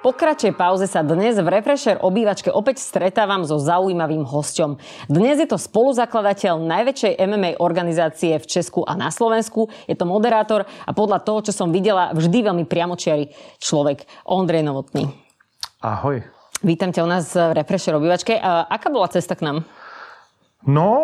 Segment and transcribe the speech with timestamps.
[0.00, 4.80] Po kratšej pauze sa dnes v Refresher obývačke opäť stretávam so zaujímavým hosťom.
[5.12, 9.68] Dnes je to spoluzakladateľ najväčšej MMA organizácie v Česku a na Slovensku.
[9.84, 13.28] Je to moderátor a podľa toho, čo som videla, vždy veľmi priamočiarý
[13.60, 14.08] človek.
[14.24, 15.04] Ondrej Novotný.
[15.84, 16.24] Ahoj.
[16.64, 18.40] Vítam ťa u nás v Refresher obývačke.
[18.40, 19.68] A aká bola cesta k nám?
[20.66, 21.00] No,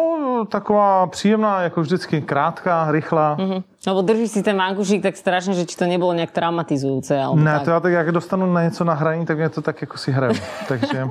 [0.48, 3.36] taková příjemná, jako vždycky, krátká, rychlá.
[3.36, 3.62] Mm-hmm.
[3.86, 7.20] Lebo držíš si ten vankušík tak strašně, že ti to nebylo nějak traumatizujúce.
[7.22, 7.64] Alebo ne, tak.
[7.64, 10.12] to já tak, jak dostanu na něco na hraní, tak mě to tak jako si
[10.12, 10.34] hraju.
[10.68, 11.08] Takže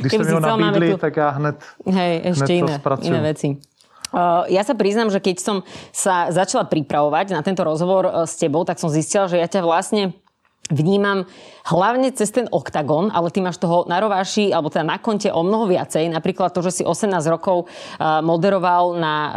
[0.00, 0.96] když jste mi ho nabídli, tu...
[0.96, 1.56] tak já hned,
[1.86, 3.08] Hej, ešte hned to spracuju.
[3.12, 3.60] iné veci.
[4.10, 5.56] Uh, ja sa priznám, že keď som
[5.94, 9.62] sa začala pripravovať na tento rozhovor uh, s tebou, tak som zistila, že ja ťa
[9.62, 10.18] vlastne
[10.70, 11.26] vnímam
[11.66, 15.42] hlavne cez ten oktagon, ale ty máš toho na rováši, alebo teda na konte o
[15.42, 16.08] mnoho viacej.
[16.08, 19.34] Napríklad to, že si 18 rokov uh, moderoval na, uh,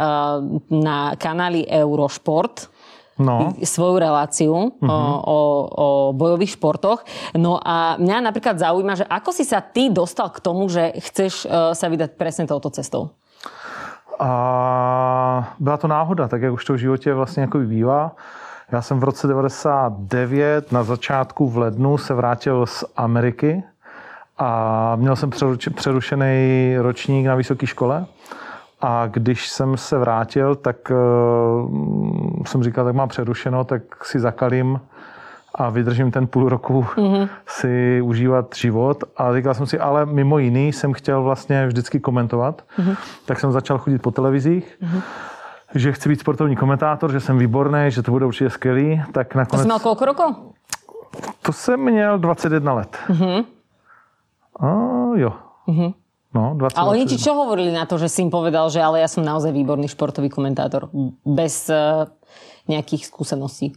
[0.70, 2.74] na kanáli Eurošport
[3.14, 3.54] No.
[3.62, 4.90] svoju reláciu uh-huh.
[4.90, 5.38] o, o,
[5.70, 7.06] o bojových športoch.
[7.38, 11.46] No a mňa napríklad zaujíma, že ako si sa ty dostal k tomu, že chceš
[11.46, 13.14] uh, sa vydať presne touto cestou?
[14.18, 18.18] A byla to náhoda, tak jak už to v životě vlastně jako bývá.
[18.72, 23.62] Já jsem v roce 99 na začátku v lednu se vrátil z Ameriky
[24.38, 25.30] a měl jsem
[25.74, 28.06] přerušený ročník na vysoké škole.
[28.80, 31.70] A když jsem se vrátil, tak uh,
[32.46, 34.80] jsem říkal, tak mám přerušeno, tak si zakalím
[35.54, 37.28] a vydržím ten půl roku mm-hmm.
[37.46, 39.04] si užívat život.
[39.16, 42.62] A říkal jsem si, ale mimo jiný jsem chtěl vlastně vždycky komentovat.
[42.78, 42.96] Mm-hmm.
[43.26, 44.78] Tak jsem začal chodit po televizích.
[44.82, 45.02] Mm-hmm
[45.74, 49.62] že chci být sportovní komentátor, že jsem výborný, že to bude určitě skvělý, tak nakonec...
[49.62, 50.36] To jsi měl kolik?
[51.42, 52.96] To jsem měl 21 let.
[53.08, 53.44] Uh-huh.
[54.60, 54.66] A
[55.14, 55.32] jo.
[55.68, 55.94] Uh-huh.
[56.34, 58.98] No, 20 a oni ti čo hovorili na to, že si im povedal, že ale
[58.98, 60.90] ja som naozaj výborný športový komentátor
[61.22, 62.10] bez uh,
[62.66, 63.70] nejakých skúseností?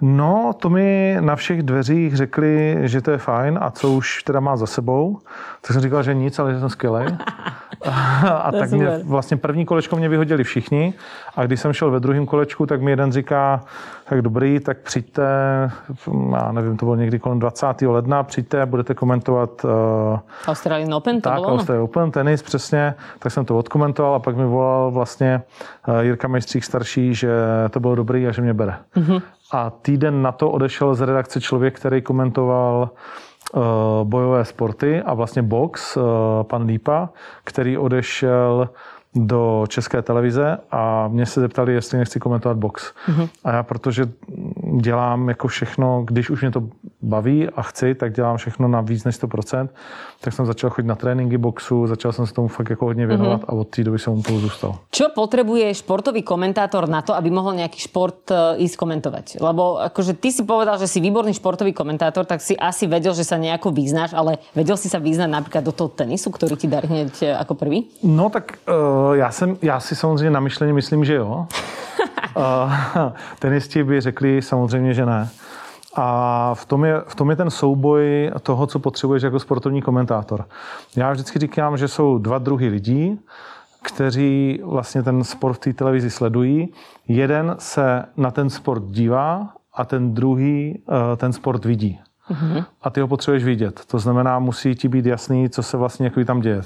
[0.00, 4.40] No, to mi na všech dveřích řekli, že to je fajn a co už teda
[4.40, 5.18] má za sebou.
[5.60, 7.06] Tak jsem říkal, že nic, ale že jsem skvělej.
[8.42, 10.94] a tak mě vlastně první kolečko mě vyhodili všichni
[11.36, 13.60] a když jsem šel ve druhém kolečku, tak mi jeden říká,
[14.08, 15.22] tak dobrý, tak přijďte,
[16.32, 17.66] já nevím, to bylo někdy kolem 20.
[17.82, 19.70] ledna, přijďte, budete komentovat uh,
[20.46, 24.36] Australian Open, to tak, bylo Australian Open, tenis, přesně, tak jsem to odkomentoval a pak
[24.36, 25.42] mi volal vlastně
[25.88, 27.30] uh, Jirka Mejstřík starší, že
[27.70, 28.74] to bylo dobrý a že mě bere.
[28.96, 29.22] Mm-hmm.
[29.50, 32.90] A týden na to odešel z redakce člověk, který komentoval
[33.54, 33.62] uh,
[34.04, 36.02] bojové sporty a vlastně box, uh,
[36.42, 37.08] pan Lípa,
[37.44, 38.68] který odešel
[39.14, 42.92] do české televize a mě se zeptali, jestli nechci komentovat box.
[43.08, 43.28] Mm-hmm.
[43.44, 44.08] A já, protože
[44.76, 46.62] dělám jako všechno, když už mě to
[47.02, 49.68] baví a chci, tak dělám všechno na víc než 100%,
[50.20, 53.40] tak jsem začal chodit na tréninky boxu, začal jsem se tomu fakt jako hodně věnovat
[53.40, 53.48] mm-hmm.
[53.48, 54.78] a od té doby jsem u toho zůstal.
[54.90, 59.40] Čo potrebuje športový komentátor na to, aby mohl nějaký šport uh, ísť komentovať?
[59.40, 63.24] Lebo akože ty si povedal, že si výborný športový komentátor, tak si asi vedel, že
[63.24, 66.82] sa nejako vyznáš, ale vedel si sa vyznať napríklad do toho tenisu, ktorý ti dá
[66.82, 67.86] hneď e, ako prvý?
[68.02, 71.46] No tak uh, já, jsem, já si samozřejmě na myšlení myslím, že jo.
[73.38, 75.28] tenisti by řekli samozřejmě, že ne.
[75.94, 80.44] A v tom, je, v tom je ten souboj toho, co potřebuješ jako sportovní komentátor.
[80.96, 83.20] Já vždycky říkám, že jsou dva druhy lidí,
[83.82, 86.72] kteří vlastně ten sport v té televizi sledují.
[87.08, 92.00] Jeden se na ten sport dívá a ten druhý eh, ten sport vidí.
[92.30, 92.64] Mm-hmm.
[92.82, 93.80] A ty ho potřebuješ vidět.
[93.86, 96.62] To znamená, musí ti být jasný, co se vlastně jako tam děje.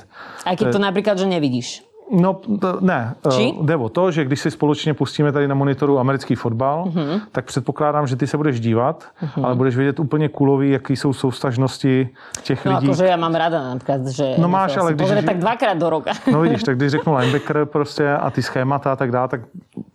[0.47, 1.85] A když to, to například, že nevidíš?
[2.13, 2.41] No
[2.81, 3.55] ne, Či?
[3.63, 7.21] jde o to, že když si společně pustíme tady na monitoru americký fotbal, uh-huh.
[7.33, 9.47] tak předpokládám, že ty se budeš dívat, uh-huh.
[9.47, 12.09] ale budeš vědět úplně kulový, jaký jsou soustažnosti
[12.43, 12.87] těch no, lidí.
[12.87, 15.09] No, já mám ráda například, že no máš, ale když...
[15.09, 16.13] Pozrie, tak dvakrát do roka.
[16.33, 19.41] no vidíš, tak když řeknu linebacker prostě a ty schémata a tak dále, tak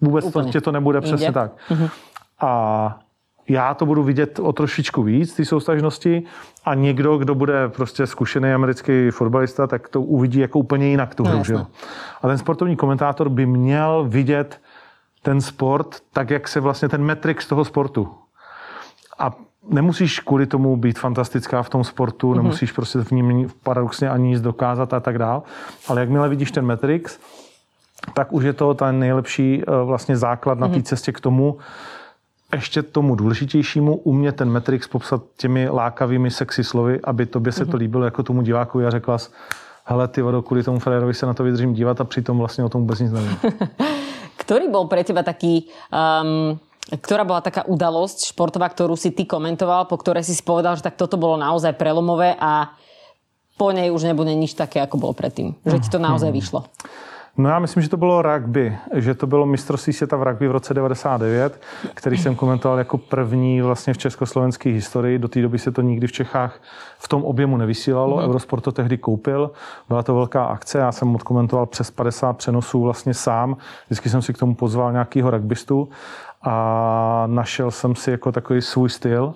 [0.01, 0.51] vůbec úplně.
[0.51, 1.33] to, to nebude přesně Jde.
[1.33, 1.51] tak.
[1.69, 1.89] Uh-huh.
[2.41, 2.99] A
[3.49, 6.23] já to budu vidět o trošičku víc, ty soustažnosti,
[6.65, 11.23] a někdo, kdo bude prostě zkušený americký fotbalista, tak to uvidí jako úplně jinak tu
[11.23, 11.43] hru.
[11.53, 11.67] No,
[12.21, 14.61] a ten sportovní komentátor by měl vidět
[15.21, 18.09] ten sport tak, jak se vlastně ten metrik z toho sportu.
[19.19, 19.35] A
[19.69, 22.35] nemusíš kvůli tomu být fantastická v tom sportu, mm-hmm.
[22.35, 25.43] nemusíš prostě v ním paradoxně ani nic dokázat a tak dál,
[25.87, 27.19] ale jakmile vidíš ten Matrix,
[28.13, 30.83] tak už je to ten nejlepší eh, vlastně základ na té mm-hmm.
[30.83, 31.57] cestě k tomu,
[32.53, 37.71] ještě tomu důležitějšímu umět ten Matrix popsat těmi lákavými sexy slovy, aby tobě se to
[37.71, 37.79] mhm.
[37.79, 39.17] líbilo jako tomu diváku a řekla
[39.85, 42.69] hele, ty vodo, kvůli tomu Federovi se na to vydržím dívat a přitom vlastně o
[42.69, 43.37] tom vůbec nic nevím.
[44.37, 46.55] Ktorý bol pre teba taký um,
[46.87, 50.87] ktorá bola taká udalosť športová, ktorú si ty komentoval, po ktorej si si povedal, že
[50.87, 52.71] tak toto bolo naozaj prelomové a
[53.59, 55.51] po nej už nebude nič také, ako bolo predtým.
[55.67, 56.37] Že ti to naozaj mhm.
[56.39, 56.59] vyšlo.
[57.37, 60.51] No já myslím, že to bylo rugby, že to bylo mistrovství světa v rugby v
[60.51, 61.61] roce 99,
[61.93, 65.19] který jsem komentoval jako první vlastně v československé historii.
[65.19, 66.61] Do té doby se to nikdy v Čechách
[66.97, 68.17] v tom objemu nevysílalo.
[68.17, 68.23] Mm.
[68.23, 69.51] Eurosport to tehdy koupil,
[69.87, 73.57] byla to velká akce, já jsem odkomentoval přes 50 přenosů vlastně sám.
[73.85, 75.89] Vždycky jsem si k tomu pozval nějakýho rugbystu
[76.41, 79.33] a našel jsem si jako takový svůj styl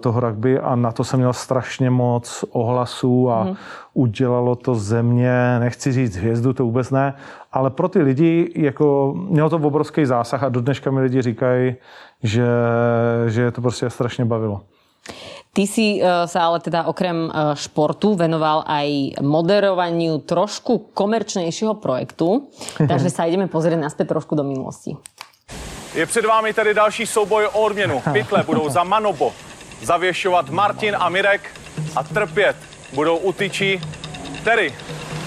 [0.00, 3.56] toho rugby a na to jsem měl strašně moc ohlasů a mm.
[3.94, 7.14] udělalo to země, nechci říct hvězdu, to vůbec ne,
[7.52, 11.74] ale pro ty lidi jako mělo to obrovský zásah a do dneška mi lidi říkají,
[12.22, 12.46] že,
[13.26, 14.60] že je to prostě strašně bavilo.
[15.52, 22.48] Ty si uh, sa ale teda okrem uh, športu venoval aj moderovaniu trošku komerčnejšieho projektu,
[22.88, 24.96] takže sa ideme pozrieť naspäť trošku do minulosti.
[25.94, 28.02] Je před vámi tedy další souboj o odměnu.
[28.12, 29.32] Pytle budou za Manobo
[29.82, 31.50] zavěšovat Martin a Mirek
[31.96, 32.56] a trpět
[32.92, 33.80] budou utyčí
[34.44, 34.74] Terry,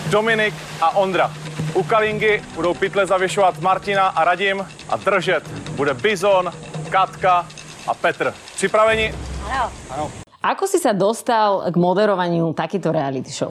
[0.10, 1.32] Dominik a Ondra.
[1.74, 6.52] U Kalingy budou pytle zavěšovat Martina a Radim a držet bude Bizon,
[6.90, 7.48] Katka
[7.88, 8.34] a Petr.
[8.56, 9.14] Připraveni?
[9.46, 9.72] Ano.
[9.90, 10.12] ano.
[10.46, 13.50] Ako si sa dostal k moderovaniu takýto reality show?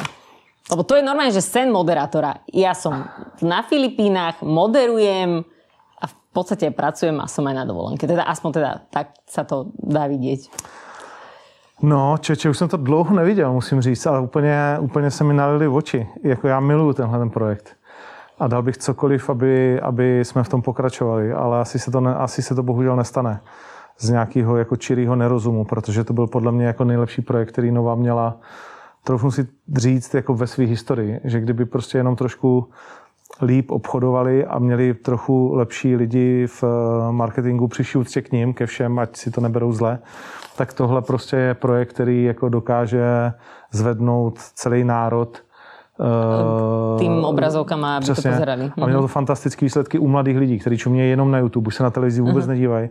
[0.70, 2.46] Lebo to je normálne, že sen moderátora.
[2.54, 3.10] Ja som
[3.42, 5.42] na Filipínach, moderujem,
[6.34, 8.10] podstate pracujem a som aj na dovolenke.
[8.10, 10.50] Teda aspoň teda tak sa to dá vidieť.
[11.82, 15.68] No, čeče, už jsem to dlouho neviděl, musím říct, ale úplně, úplně se mi nalili
[15.68, 16.08] oči.
[16.22, 17.76] Jako já miluju tenhle ten projekt.
[18.38, 22.14] A dal bych cokoliv, aby, aby jsme v tom pokračovali, ale asi se to, ne,
[22.14, 23.40] asi se to bohužel nestane
[23.98, 27.94] z nějakého jako čirého nerozumu, protože to byl podle mě jako nejlepší projekt, který Nova
[27.94, 28.36] měla,
[29.04, 29.46] trochu si
[29.76, 32.68] říct, jako ve své historii, že kdyby prostě jenom trošku
[33.42, 38.66] líp obchodovali a měli trochu lepší lidi v eh, marketingu přišli úctě k ním, ke
[38.66, 39.98] všem, ať si to neberou zle,
[40.56, 43.32] tak tohle prostě je projekt, který jako dokáže
[43.70, 45.38] zvednout celý národ
[46.00, 48.30] eh, tým obrazovkama, aby Přesně.
[48.30, 48.72] to pozerali.
[48.82, 49.12] A mělo to mhm.
[49.12, 52.44] fantastické výsledky u mladých lidí, kteří čumějí jenom na YouTube, už se na televizi vůbec
[52.44, 52.48] uh-huh.
[52.48, 52.88] nedívají.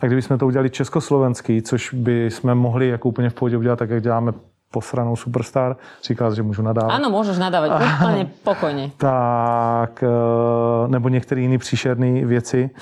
[0.00, 3.90] A kdybychom to udělali československý, což by jsme mohli jako úplně v pohodě udělat, tak
[3.90, 4.32] jak děláme
[4.72, 5.76] posranou superstar.
[6.04, 6.94] Říkal, že můžu nadávat.
[6.94, 8.90] Ano, můžeš nadávat úplně pokojně.
[8.96, 12.70] tak, eh, nebo některé jiné příšerné věci.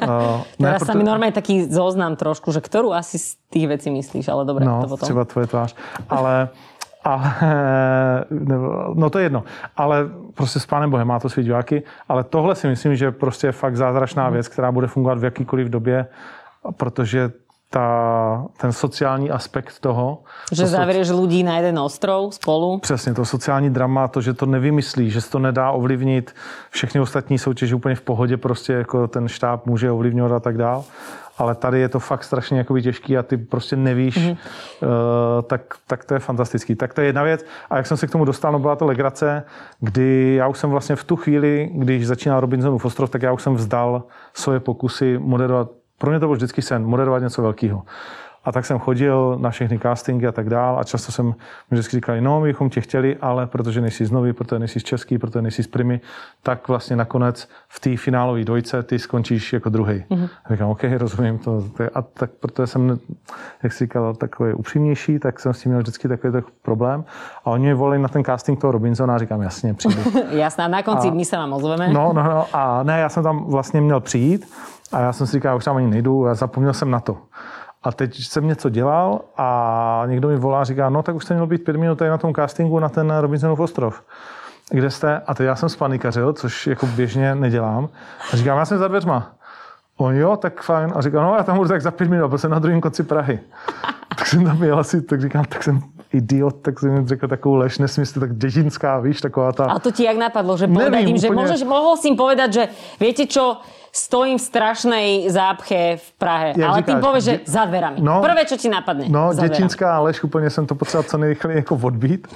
[0.00, 0.98] Uh, Teraz proto...
[0.98, 4.80] mi normálně taký zoznam trošku, že kterou asi z těch věcí myslíš, ale dobré, no,
[4.82, 5.06] to potom.
[5.06, 5.76] třeba tvoje tvář.
[6.08, 6.48] Ale,
[7.04, 7.34] ale,
[8.94, 9.44] no to je jedno,
[9.76, 13.46] ale prostě s Pánem Bohem má to svý diváky, ale tohle si myslím, že prostě
[13.46, 16.06] je fakt zázračná věc, která bude fungovat v jakýkoliv době,
[16.76, 17.30] protože
[17.70, 20.18] ta, ten sociální aspekt toho.
[20.52, 21.20] Že to zavřeš soci...
[21.20, 22.78] lidí na jeden ostrov spolu.
[22.78, 26.34] Přesně, to sociální drama, to, že to nevymyslí, že se to nedá ovlivnit.
[26.70, 30.84] Všechny ostatní soutěže úplně v pohodě, prostě jako ten štáb může ovlivňovat a tak dál.
[31.38, 34.36] Ale tady je to fakt strašně jakoby těžký a ty prostě nevíš, mm-hmm.
[34.82, 36.74] uh, tak, tak to je fantastický.
[36.74, 37.44] Tak to je jedna věc.
[37.70, 39.42] A jak jsem se k tomu dostal, no byla to legrace,
[39.80, 43.42] kdy já už jsem vlastně v tu chvíli, když začínal Robinsonův ostrov, tak já už
[43.42, 44.02] jsem vzdal
[44.34, 45.68] svoje pokusy moderovat
[46.00, 47.82] pro mě to byl vždycky sen, moderovat něco velkého.
[48.44, 51.34] A tak jsem chodil na všechny castingy a tak dál a často jsem mi
[51.70, 54.82] vždycky říkali, no, my bychom tě chtěli, ale protože nejsi z Novy, protože nejsi z
[54.82, 56.00] Český, protože nejsi z Primy,
[56.42, 60.04] tak vlastně nakonec v té finálové dvojce ty skončíš jako druhý.
[60.10, 60.28] Mm-hmm.
[60.44, 61.64] A říkám, OK, rozumím to.
[61.94, 62.98] A tak protože jsem,
[63.62, 67.04] jak jsi říkal, takový upřímnější, tak jsem s tím měl vždycky takový tak problém.
[67.44, 70.02] A oni mě volili na ten casting toho Robinsona a říkám, jasně, přijdu.
[70.30, 71.88] Jasná, na konci a, my se vám ozveme.
[71.88, 74.46] No, no, no, a ne, já jsem tam vlastně měl přijít
[74.92, 77.18] a já jsem si říkal, už tam ani nejdu, já zapomněl jsem na to.
[77.82, 81.34] A teď jsem něco dělal a někdo mi volá a říká, no tak už jste
[81.34, 84.02] měl být pět minut tady na tom castingu na ten Robinsonův ostrov.
[84.70, 85.22] Kde jste?
[85.26, 87.88] A teď já jsem spanikařil, což jako běžně nedělám.
[88.32, 89.32] A říkám, já jsem za dveřma.
[89.96, 90.92] On jo, tak fajn.
[90.96, 93.02] A říkal, no já tam budu tak za pět minut, protože jsem na druhém konci
[93.02, 93.40] Prahy.
[94.16, 95.80] tak jsem tam jel asi, tak říkám, tak jsem
[96.12, 99.64] idiot, tak jsem mi řekl takovou lež, nesmysl, tak děžinská, víš, taková ta...
[99.64, 102.62] A to ti jak napadlo, že povedať im, že môžeš, mohol si im povedať, že
[102.98, 106.48] viete čo, stojím v strašnej zápche v Prahe.
[106.56, 107.40] Jak ale říkáš, ty pověš, že dě...
[107.46, 107.96] za dverami.
[108.00, 109.04] No, Prvé, čo ti napadne.
[109.08, 112.28] No, děčinská lež, úplně jsem to potřeboval co nejrychleji jako odbít.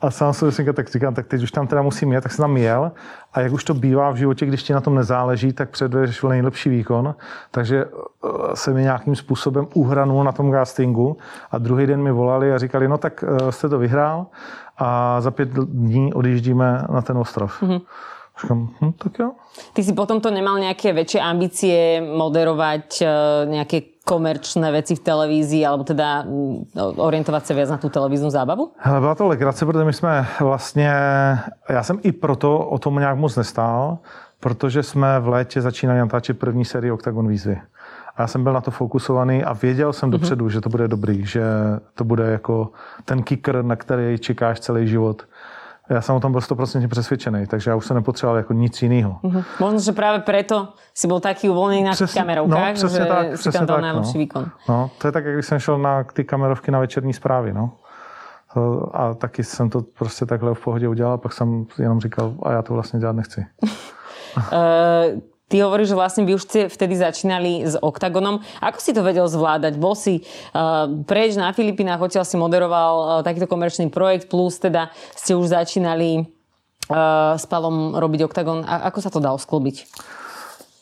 [0.00, 2.42] A sám se říkal, tak říkám, tak teď už tam teda musím jet, tak jsem
[2.42, 2.92] tam jel.
[3.32, 6.70] A jak už to bývá v životě, když ti na tom nezáleží, tak předvedeš nejlepší
[6.70, 7.14] výkon.
[7.50, 11.16] Takže eh, se mi nějakým způsobem uhranul na tom castingu.
[11.50, 14.26] A druhý den mi volali a říkali, no tak eh, jste to vyhrál
[14.78, 17.62] a za pět dní odjíždíme na ten ostrov.
[17.62, 17.80] Mm-hmm.
[18.42, 19.32] Říkám, hm, tak jo.
[19.72, 23.06] Ty si potom to nemal nejaké väčšie ambície moderovať e,
[23.50, 28.72] nejaké komerčné veci v televízii, alebo teda mm, orientovat se viac na tu televíznu zábavu?
[28.78, 30.90] Hele, byla to legrace, protože my jsme vlastně,
[31.68, 33.98] já jsem i proto o tom nějak moc nestál,
[34.40, 37.60] protože jsme v létě začínali natáčet první sérii Octagon výzvy.
[38.16, 40.12] A já jsem byl na to fokusovaný a věděl jsem mm-hmm.
[40.12, 41.42] dopředu, že to bude dobrý, že
[41.94, 42.70] to bude jako
[43.04, 45.22] ten kicker, na který čekáš celý život.
[45.90, 49.18] Já jsem o tom byl 100% přesvědčený, takže já už jsem nepotřeboval jako nic jiného.
[49.22, 49.44] Mm-hmm.
[49.60, 53.52] Možno, že právě proto si byl taky uvolněný na těch kamerovkách, no, že tak, si
[53.52, 54.18] tam dal nejlepší no.
[54.18, 54.50] výkon.
[54.68, 57.52] No, to je tak, jak jsem šel na ty kamerovky na večerní zprávy.
[57.52, 57.72] No.
[58.92, 62.62] A taky jsem to prostě takhle v pohodě udělal, pak jsem jenom říkal, a já
[62.62, 63.46] to vlastně dělat nechci.
[65.48, 68.44] Ty hovoríš, že vlastne vy už ste vtedy začínali s OKTAGONom.
[68.60, 69.80] Ako si to vedel zvládať?
[69.80, 74.92] Bol si uh, preč na Filipinách, odtiaľ si moderoval uh, takýto komerčný projekt, plus teda
[75.16, 78.68] ste už začínali uh, s Palom robiť OKTAGON.
[78.68, 79.88] A ako sa to dalo sklobiť?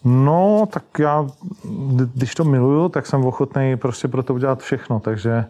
[0.03, 1.27] No, tak já,
[2.15, 5.45] když to miluju, tak jsem ochotný prostě pro to udělat všechno, takže,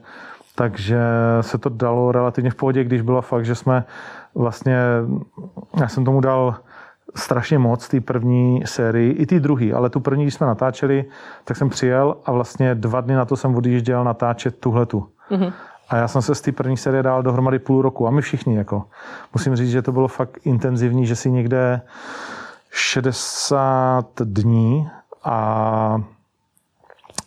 [0.55, 1.01] takže
[1.41, 3.85] se to dalo relativně v pohodě, když bylo fakt, že jsme
[4.35, 4.77] vlastně,
[5.81, 6.57] já jsem tomu dal
[7.15, 11.05] strašně moc té první sérii, i té druhé, ale tu první, když jsme natáčeli,
[11.45, 15.09] tak jsem přijel a vlastně dva dny na to jsem odjížděl natáčet tuhletu.
[15.31, 15.53] Mm-hmm.
[15.89, 18.07] A já jsem se z té první série dál dohromady půl roku.
[18.07, 18.85] A my všichni, jako.
[19.35, 21.81] Musím říct, že to bylo fakt intenzivní, že si někde
[22.71, 24.91] 60 dní
[25.25, 26.03] a,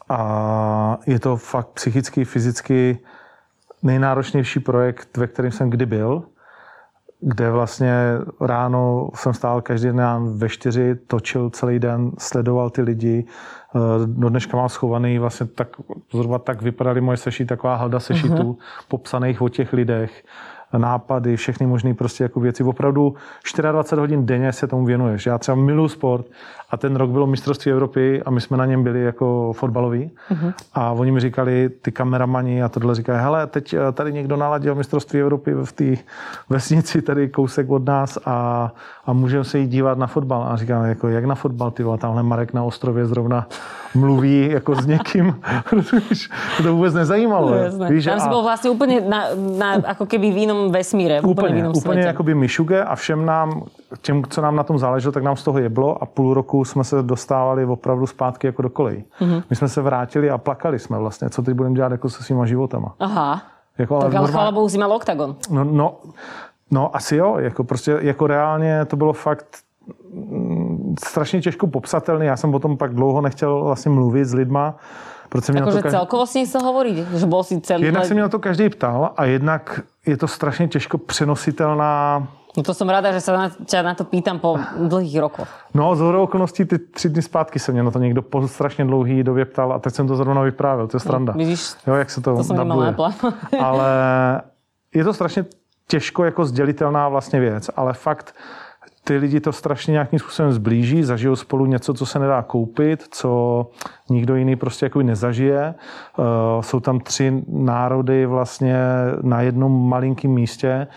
[0.09, 2.99] a je to fakt psychicky, fyzicky
[3.83, 6.23] nejnáročnější projekt, ve kterém jsem kdy byl
[7.21, 7.93] kde vlastně
[8.41, 13.25] ráno jsem stál každý den ve čtyři, točil celý den, sledoval ty lidi.
[13.75, 15.67] Eh, do dneška mám schovaný vlastně tak,
[16.11, 18.57] zhruba tak vypadaly moje seši, taková halda sešitů, uh-huh.
[18.87, 20.23] popsaných o těch lidech
[20.77, 22.63] nápady, všechny možné prostě jako věci.
[22.63, 23.15] Opravdu
[23.71, 25.25] 24 hodin denně se tomu věnuješ.
[25.25, 26.25] Já třeba miluji sport
[26.69, 30.53] a ten rok bylo mistrovství Evropy a my jsme na něm byli jako fotbaloví uh-huh.
[30.73, 34.75] a oni mi říkali, ty kameramani a tohle říkají, hele, teď eh, tady někdo naladil
[34.75, 35.95] mistrovství Evropy v té
[36.49, 38.71] vesnici tady kousek od nás a,
[39.05, 40.43] a můžeme se jít dívat na fotbal.
[40.43, 43.47] A říkám, jako, jak na fotbal, ty vole, tamhle Marek na ostrově zrovna
[43.95, 45.41] mluví jako s někým,
[46.63, 47.53] to vůbec nezajímalo.
[47.89, 48.19] Víš, Tam a...
[48.19, 49.23] si byl vlastně úplně na,
[49.57, 52.95] na, jako keby v jiném vesmíre, úplně, úplně v jinom úplně jako by myšuge a
[52.95, 53.63] všem nám,
[54.01, 56.83] těm, co nám na tom záleželo, tak nám z toho jeblo a půl roku jsme
[56.83, 59.03] se dostávali opravdu zpátky jako do kolejí.
[59.21, 59.43] Mm-hmm.
[59.49, 62.45] My jsme se vrátili a plakali jsme vlastně, co teď budeme dělat jako se svýma
[62.45, 62.95] životama.
[62.99, 63.41] Aha.
[63.77, 64.31] Jako, ale tak ale normál...
[64.31, 65.35] chvála bohu, mal oktagon.
[65.49, 65.97] No, no,
[66.71, 69.45] no, asi jo, jako prostě, jako reálně to bylo fakt
[71.05, 72.25] strašně těžko popsatelný.
[72.25, 74.75] Já jsem o tom pak dlouho nechtěl vlastně mluvit s lidma.
[75.29, 75.97] Protože mě Akože každý...
[75.97, 77.83] celkovo s ní se hovorí, že bol si celý...
[77.83, 82.27] Jednak se mě na to každý ptal a jednak je to strašně těžko přenositelná
[82.57, 85.47] No to jsem ráda, že se na, tě na to pýtam po dlouhých rokoch.
[85.73, 88.85] No, z hodou okolností ty tři dny zpátky se mě na to někdo po strašně
[88.85, 91.33] dlouhý době ptal a teď jsem to zrovna vyprávěl, to je stranda.
[91.33, 92.71] Vidíš, jo, jak se to, to jsem
[93.61, 93.91] Ale
[94.95, 95.45] je to strašně
[95.87, 98.35] těžko jako sdělitelná vlastně věc, ale fakt
[99.03, 103.67] ty lidi to strašně nějakým způsobem zblíží, zažijou spolu něco, co se nedá koupit, co
[104.09, 105.75] nikdo jiný prostě jako nezažije.
[106.17, 106.25] Uh,
[106.61, 108.77] jsou tam tři národy vlastně
[109.21, 110.87] na jednom malinkém místě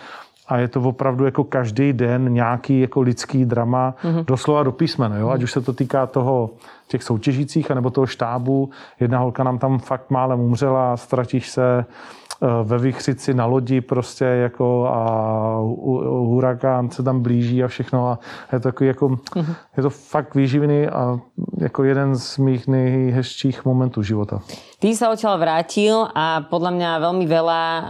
[0.48, 4.24] a je to opravdu jako každý den nějaký jako lidský drama, mm-hmm.
[4.24, 5.28] doslova do písmene, jo?
[5.28, 6.50] ať už se to týká toho
[6.88, 8.70] těch soutěžících, anebo toho štábu.
[9.00, 11.84] Jedna holka nám tam fakt málem umřela, ztratíš se, Eh,
[12.62, 15.02] ve Vychřici na lodi prostě jako a
[16.08, 18.18] hurikán se tam blíží a všechno a
[18.52, 19.54] je to takový jako, uh-huh.
[19.76, 21.18] je to fakt výživný a
[21.58, 24.40] jako jeden z mých nejhezčích momentů života.
[24.82, 27.86] Ty sa odtiaľ vrátil a podľa mňa veľmi veľa uh,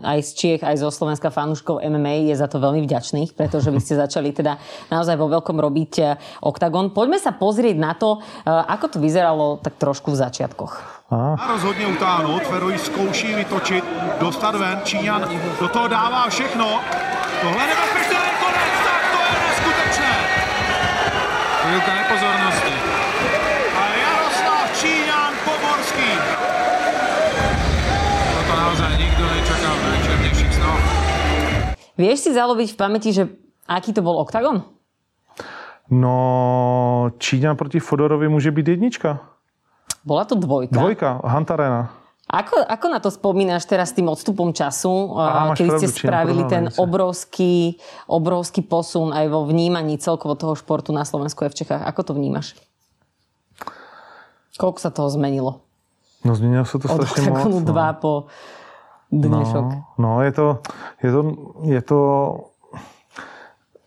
[0.00, 3.76] aj z Čiech, aj zo Slovenska fanúškov MMA je za to veľmi vďačných, pretože vy
[3.84, 4.56] ste začali teda
[4.88, 6.96] naozaj vo veľkom robiť uh, OKTAGON.
[6.96, 10.95] Poďme sa pozrieť na to, uh, ako to vyzeralo tak trošku v začiatkoch.
[11.10, 13.84] A rozhodně utáhnout, Feroji zkouší vytočit,
[14.20, 15.28] dostat ven, Číňan
[15.60, 16.80] do toho dává všechno.
[17.42, 20.12] Tohle nebezpečné je konec, tak to je neskutečné.
[21.62, 22.72] Chvilka nepozornosti.
[23.78, 26.10] A Jaroslav Číňan Pomorský.
[28.34, 30.82] Toto naozaj nikdo nečakal v najčernejších snoch.
[31.98, 33.30] Vieš si zaloviť v pamäti, že
[33.70, 34.62] aký to bol oktagon?
[35.90, 39.35] No, Číňan proti Fodorovi může být jednička.
[40.06, 40.78] Bola to dvojka?
[40.78, 41.90] Dvojka, Hantarena.
[42.26, 47.78] Ako, ako na to spomínaš teraz tým odstupom času, Aha, keď ste spravili ten obrovský,
[48.10, 51.82] obrovský posun aj vo vnímaní celkovo toho športu na Slovensku a v Čechách?
[51.86, 52.58] Ako to vnímaš?
[54.58, 55.62] Koľko sa toho zmenilo?
[56.26, 57.46] No zmenilo sa to strašne moc.
[57.46, 57.98] Od dva no.
[57.98, 58.12] po
[59.14, 59.66] dnešok.
[60.02, 60.46] No, no je, to,
[61.02, 61.20] je, to,
[61.62, 61.98] je to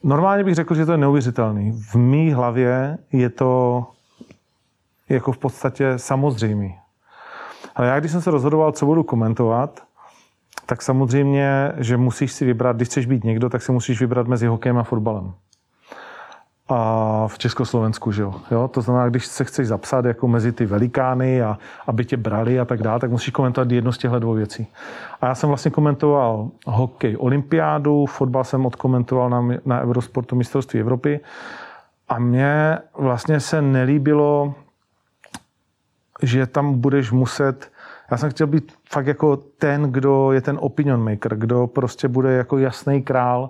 [0.03, 1.71] Normálně bych řekl, že to je neuvěřitelný.
[1.71, 3.83] V mý hlavě je to
[5.09, 6.75] jako v podstatě samozřejmý.
[7.75, 9.83] Ale já, když jsem se rozhodoval, co budu komentovat,
[10.65, 14.47] tak samozřejmě, že musíš si vybrat, když chceš být někdo, tak si musíš vybrat mezi
[14.47, 15.33] hokejem a fotbalem.
[16.71, 18.33] A v Československu, že jo?
[18.51, 18.67] jo?
[18.67, 22.65] To znamená, když se chceš zapsat jako mezi ty velikány a aby tě brali a
[22.65, 24.67] tak dále, tak musíš komentovat jednu z těchto dvou věcí.
[25.21, 31.19] A já jsem vlastně komentoval hokej olympiádu, fotbal jsem odkomentoval na, na Eurosportu mistrovství Evropy
[32.09, 34.53] a mně vlastně se nelíbilo,
[36.21, 37.71] že tam budeš muset
[38.11, 42.33] já jsem chtěl být fakt jako ten, kdo je ten opinion maker, kdo prostě bude
[42.33, 43.49] jako jasný král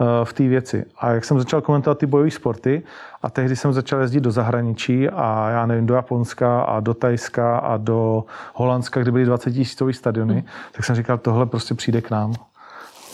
[0.00, 0.84] eh, v té věci.
[0.98, 2.82] A jak jsem začal komentovat ty bojové sporty
[3.22, 7.58] a tehdy jsem začal jezdit do zahraničí a já nevím, do Japonska a do Tajska
[7.58, 8.24] a do
[8.54, 10.44] Holandska, kde byly 20 tisícový stadiony, hmm.
[10.72, 12.32] tak jsem říkal, tohle prostě přijde k nám.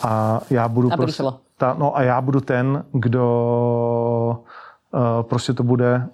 [0.02, 1.22] A já budu a prostě,
[1.56, 4.44] ta, no a já budu ten, kdo
[4.92, 6.06] uh, prostě to bude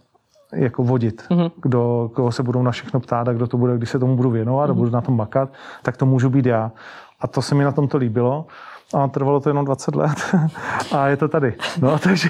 [0.55, 1.25] jako vodit.
[1.31, 1.51] Mm-hmm.
[1.63, 4.31] Kdo, koho se budou na všechno ptát a kdo to bude, když se tomu budu
[4.31, 4.71] věnovat mm-hmm.
[4.71, 4.79] a mhm.
[4.79, 5.49] budu na tom makat,
[5.83, 6.73] tak to můžu být já.
[7.21, 8.47] A to se mi na tom to líbilo.
[8.95, 10.19] A trvalo to jenom 20 let
[10.93, 11.55] a je to tady.
[11.81, 12.29] No, takže,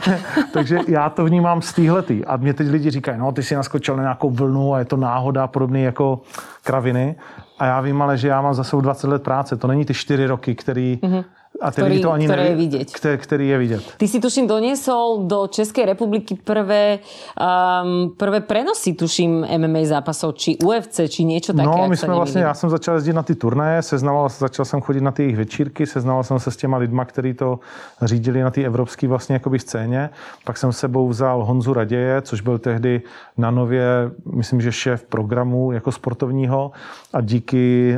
[0.52, 2.24] takže já to vnímám z téhletý.
[2.24, 4.96] A mě teď lidi říkají, no ty si naskočil na nějakou vlnu a je to
[4.96, 6.20] náhoda, podobný jako
[6.64, 7.16] kraviny.
[7.58, 9.56] A já vím ale, že já mám za sebou 20 let práce.
[9.56, 11.24] To není ty 4 roky, který mm-hmm
[11.60, 12.88] a ty ktorý, to ani ktoré neví, je vidieť.
[12.96, 13.82] Ktorý, ktorý je vidieť.
[14.00, 17.04] Ty si tuším doniesol do Českej republiky prvé,
[17.36, 21.68] um, prvé prenosy, tuším, MMA zápasov, či UFC, či niečo také.
[21.68, 25.00] No, my jsme vlastně, já jsem začal jezdit na ty turnaje, seznamoval, začal jsem chodit
[25.00, 27.60] na ty jejich večírky, seznamoval jsem se s těma lidma, kteří to
[28.02, 30.10] řídili na té evropské vlastně jakoby scéně.
[30.44, 33.02] Pak jsem sebou vzal Honzu Raděje, což byl tehdy
[33.36, 36.72] na nově, myslím, že šéf programu jako sportovního
[37.12, 37.96] a díky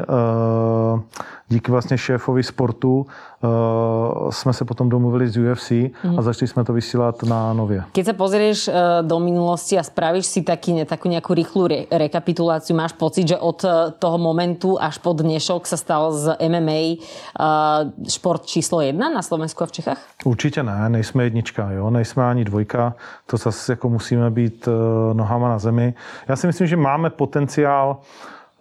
[0.95, 1.01] uh,
[1.49, 3.07] díky vlastně šéfovi sportu
[3.45, 6.23] uh, jsme se potom domluvili z UFC a mhm.
[6.23, 7.85] začali jsme to vysílat na nově.
[7.93, 11.87] Keď se pozrieš uh, do minulosti a spravíš si taký, ne, takú nejakú rýchlu re,
[11.91, 16.81] rekapituláciu, máš pocit, že od uh, toho momentu až po dnešok sa stal z MMA
[16.97, 20.01] uh, šport číslo jedna na Slovensku a v Čechách?
[20.25, 21.91] Určitě ne, nejsme jednička, jo?
[21.91, 22.95] nejsme ani dvojka,
[23.27, 24.75] to zase jako musíme být uh,
[25.17, 25.95] nohama na zemi.
[26.29, 27.97] Já si myslím, že máme potenciál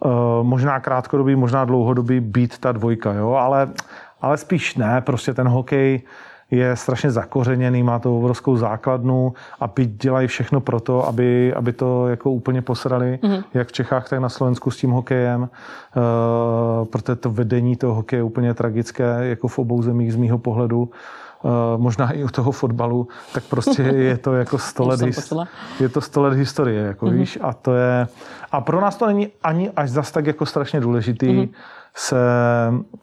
[0.04, 0.08] Eh,
[0.42, 3.32] možná krátkodobý, možná dlouhodobý být ta dvojka, jo?
[3.32, 3.68] Ale,
[4.20, 6.02] ale spíš ne, prostě ten hokej
[6.50, 11.72] je strašně zakořeněný, má to obrovskou základnu a byť dělají všechno pro to, aby, aby
[11.72, 13.44] to jako úplně posrali, mm-hmm.
[13.54, 15.48] jak v Čechách, tak na Slovensku s tím hokejem, uh,
[16.84, 20.90] protože to vedení toho hokeje je úplně tragické, jako v obou zemích z mýho pohledu.
[21.42, 25.46] Uh, možná i u toho fotbalu, tak prostě je to jako 100 let, his-
[25.80, 27.18] je to 100 let historie, jako mm-hmm.
[27.18, 28.08] víš, a to je,
[28.52, 31.48] a pro nás to není ani až zas tak jako strašně důležitý, mm-hmm
[31.96, 32.16] se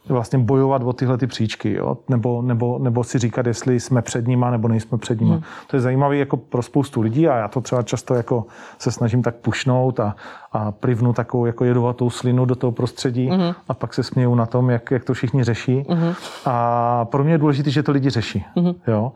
[0.10, 1.98] vlastně bojovat o tyhle ty příčky, jo?
[2.10, 5.34] Nebo, nebo, nebo si říkat, jestli jsme před nima nebo nejsme před nima.
[5.34, 5.44] Hmm.
[5.68, 8.46] To je zajímavé jako pro spoustu lidí a já to třeba často jako
[8.80, 10.16] se snažím tak pušnout a,
[10.52, 13.54] a privnu takovou jako jedovatou slinu do toho prostředí hmm.
[13.68, 15.86] a pak se směju na tom, jak, jak to všichni řeší.
[15.90, 16.14] Hmm.
[16.46, 18.46] A pro mě je důležité, že to lidi řeší.
[18.56, 18.74] Hmm.
[18.88, 19.12] Jo?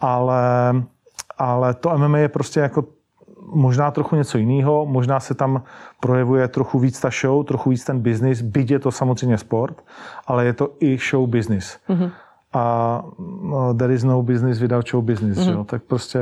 [0.00, 0.42] Ale,
[1.38, 2.84] ale to MMA je prostě jako
[3.52, 5.62] možná trochu něco jiného, možná se tam
[6.00, 9.84] projevuje trochu víc ta show, trochu víc ten business, byť je to samozřejmě sport,
[10.26, 11.78] ale je to i show business.
[11.88, 12.10] Mm-hmm.
[12.52, 13.04] A
[13.42, 15.52] no, there is no business without show business, mm-hmm.
[15.52, 15.64] jo?
[15.64, 16.18] tak prostě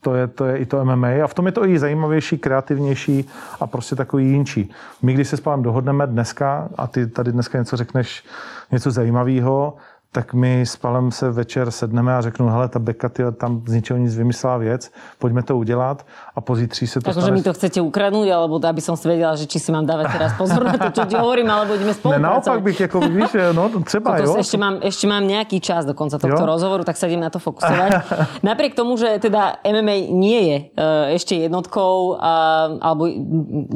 [0.00, 3.28] to je, to je i to MMA a v tom je to i zajímavější, kreativnější
[3.60, 4.70] a prostě takový jinčí.
[5.02, 8.24] My, když se s pánem dohodneme dneska a ty tady dneska něco řekneš,
[8.72, 9.74] něco zajímavého,
[10.12, 13.72] tak my s Palem se večer sedneme a řeknu, hele, ta Beka ty, tam z
[13.72, 17.36] ničeho nic vymyslela věc, pojďme to udělat a pozítří se to Takže stane...
[17.36, 20.32] mi to chcete ukradnout, alebo aby som si věděla, že či si mám dávat teraz
[20.32, 22.24] pozor na to, čo ti hovorím, alebo budeme spolupracovat.
[22.24, 24.36] Ne, naopak bych, jako víš, no třeba, to, jo.
[24.36, 26.46] Ještě mám, ještě mám nějaký čas do konca tohto jo?
[26.46, 27.92] rozhovoru, tak sa idem na to fokusovat.
[28.42, 33.06] Napriek tomu, že teda MMA nie je uh, ešte jednotkou, uh, alebo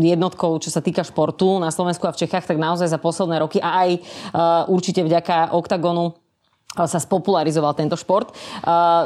[0.01, 3.61] jednotkou, čo sa týka športu na Slovensku a v Čechách, tak naozaj za posledné roky
[3.61, 6.23] a aj uh, určite vďaka OKTAGONu
[6.73, 8.33] sa spopularizoval tento šport.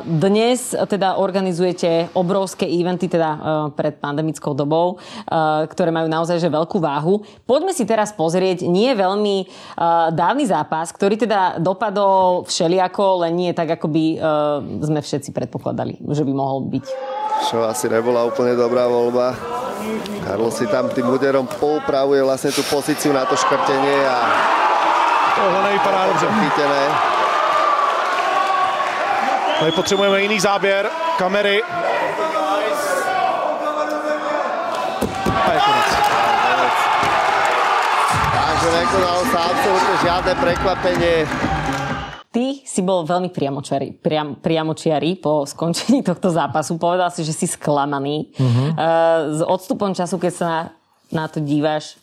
[0.06, 3.38] Dnes teda organizujete obrovské eventy, teda e,
[3.74, 7.26] pred pandemickou dobou, e, ktoré majú naozaj že veľkú váhu.
[7.42, 9.46] Poďme si teraz pozrieť nie veľmi e,
[10.14, 14.04] dávny zápas, ktorý teda dopadol všeliako, len nie tak, ako by
[14.82, 16.84] sme všetci predpokladali, že by mohol byť.
[17.50, 19.34] Čo asi nebola úplne dobrá voľba.
[20.22, 24.18] Karlo si tam tým úderom poupravuje vlastne tú pozíciu na to škrtenie a
[25.36, 26.26] Tohle nevypadá dobře.
[26.26, 27.15] Chytené.
[29.60, 31.62] Tady potřebujeme jiný záběr, kamery.
[35.46, 35.90] A je konec.
[38.46, 41.16] Takže nekonal sám absolútne žiadne prekvapenie.
[42.36, 46.76] ty si bol veľmi priamočiarý, priam, priamočiarý po skončení tohto zápasu.
[46.76, 48.28] Povedal si, že si sklamaný.
[48.36, 48.76] Uh-huh.
[49.32, 50.60] S odstupom času, keď sa na,
[51.08, 51.96] na to díváš,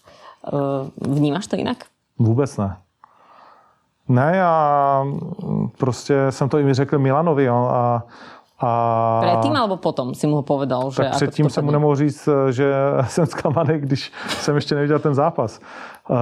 [0.97, 1.85] vnímaš to inak?
[2.17, 2.82] Vůbec ne.
[4.09, 5.05] Ne, já
[5.77, 8.03] prostě jsem to i řekl Milanovi jo, a
[8.65, 9.21] a...
[9.21, 10.91] Předtím alebo potom si mu povedal?
[10.91, 12.73] Že tak předtím jsem mu nemohl říct, že
[13.07, 15.59] jsem zklamaný, když jsem ještě neviděl ten zápas.
[16.09, 16.17] Uh,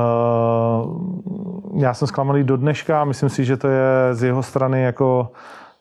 [1.81, 5.31] já jsem zklamaný do dneška, myslím si, že to je z jeho strany jako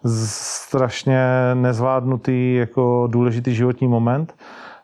[0.05, 4.35] strašně nezvládnutý jako důležitý životní moment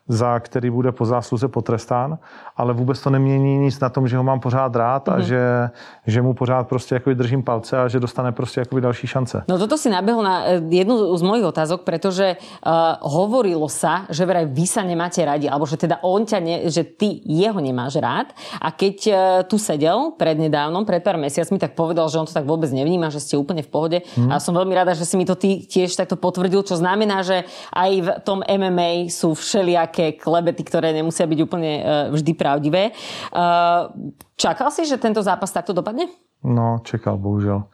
[0.08, 2.18] za který bude po zásluze potrestán,
[2.56, 5.12] ale vůbec to nemění nic na tom, že ho mám pořád rád mm-hmm.
[5.12, 5.24] a mhm.
[5.24, 5.70] že,
[6.06, 9.44] že mu pořád prostě jako držím palce a že dostane prostě jako další šance.
[9.48, 14.26] No toto si nabehol na eh, jednu z mojich otázok, protože uh, hovorilo sa, že
[14.26, 17.98] vraj vy sa nemáte radi, alebo že teda on ťa, ne, že ty jeho nemáš
[17.98, 18.30] rád
[18.62, 19.14] a keď uh,
[19.46, 23.22] tu sedel prednedávnom, pred pár mesiacmi, tak povedal, že on to tak vôbec nevníma, že
[23.22, 24.30] ste úplne v pohode mm.
[24.30, 27.46] a som veľmi rada, že si mi to ty tiež takto potvrdil, čo znamená, že
[27.72, 32.92] aj v tom MMA sú všelijaké nejaké klebety, ktoré nemusia byť úplne uh, vždy pravdivé.
[33.32, 33.88] Uh,
[34.36, 36.12] čakal si, že tento zápas takto dopadne?
[36.44, 37.64] No, čekal, bohužel.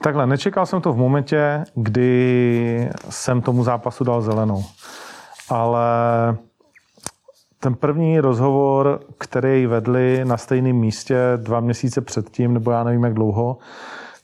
[0.00, 4.64] Takhle, nečekal jsem to v momentě, kdy jsem tomu zápasu dal zelenou.
[5.50, 5.86] Ale
[7.60, 13.14] ten první rozhovor, který vedli na stejném místě dva měsíce předtím, nebo já nevím jak
[13.14, 13.58] dlouho,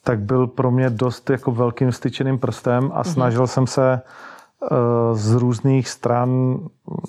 [0.05, 3.05] tak byl pro mě dost jako velkým styčeným prstem a mhm.
[3.05, 3.47] snažil mm-hmm.
[3.47, 4.03] jsem se
[5.13, 6.59] z různých stran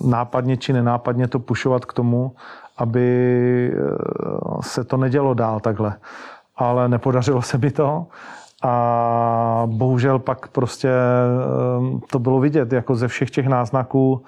[0.04, 2.32] nápadně či nenápadně to pušovat k tomu,
[2.76, 3.78] aby eh,
[4.60, 5.96] se to nedělo dál takhle.
[6.56, 8.06] Ale nepodařilo se mi to
[8.62, 14.24] a bohužel pak prostě eh, to bylo vidět, jako ze všech těch náznaků,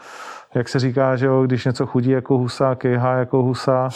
[0.54, 3.88] jak se říká, že jo, když něco chudí jako husa, kejhá jako husa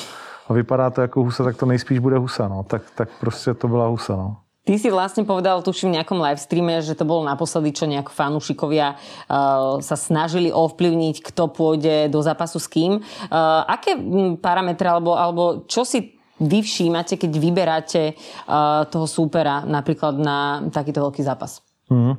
[0.48, 2.62] a vypadá to jako husa, tak to nejspíš bude husa, no.
[2.62, 4.36] Tak, tak prostě to byla husa, no.
[4.70, 8.06] Ty si vlastne povedal, tuším, v nejakom live streame, že to bolo naposledy, čo nejak
[8.14, 13.02] fanúšikovia uh, sa snažili ovplyvniť, kto pôjde do zápasu s kým.
[13.02, 13.98] Uh, aké
[14.38, 21.02] parametre, alebo, alebo čo si vy všímate, keď vyberáte uh, toho súpera napríklad na takýto
[21.02, 21.66] veľký zápas?
[21.90, 22.14] Mm.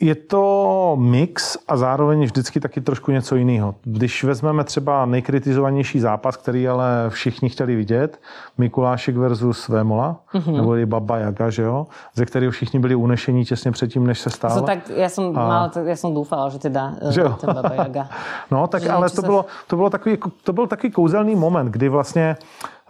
[0.00, 3.74] Je to mix a zároveň vždycky taky trošku něco jiného.
[3.82, 8.20] Když vezmeme třeba nejkritizovanější zápas, který ale všichni chtěli vidět,
[8.58, 10.56] Mikulášek versus Vémola, mm-hmm.
[10.56, 11.86] nebo i Baba Jaga, že jo?
[12.14, 14.50] ze kterého všichni byli unešení těsně předtím, než se stál.
[14.50, 15.48] So, tak já jsem, a...
[15.48, 17.36] mal, já jsem doufala, že teda že jo?
[17.40, 18.08] ten Baba Jaga.
[18.50, 19.26] no, tak že ale to, se...
[19.26, 22.36] bylo, to, bylo takový, to byl takový kouzelný moment, kdy vlastně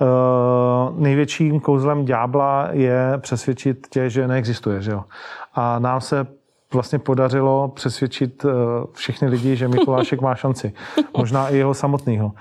[0.00, 4.82] Uh, největším kouzlem ďábla je přesvědčit tě, že neexistuje.
[4.82, 5.04] Že jo?
[5.54, 6.26] A nám se
[6.74, 8.48] vlastně podařilo přesvědčit eh,
[8.92, 10.72] všechny lidi, že Mikulášek má šanci.
[11.16, 12.32] Možná i jeho samotného.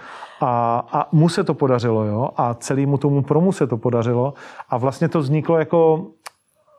[0.42, 2.30] A, a mu se to podařilo, jo?
[2.38, 4.34] A celému tomu promu se to podařilo.
[4.70, 6.06] A vlastně to vzniklo jako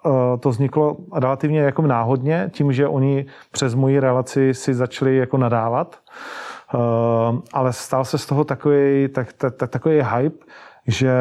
[0.07, 5.39] eh, to vzniklo relativně jako náhodně, tím, že oni přes moji relaci si začali jako
[5.39, 5.97] nadávat.
[6.75, 6.79] Eh,
[7.53, 10.45] ale stal se z toho takový, tak, tak, tak, takový hype,
[10.87, 11.13] že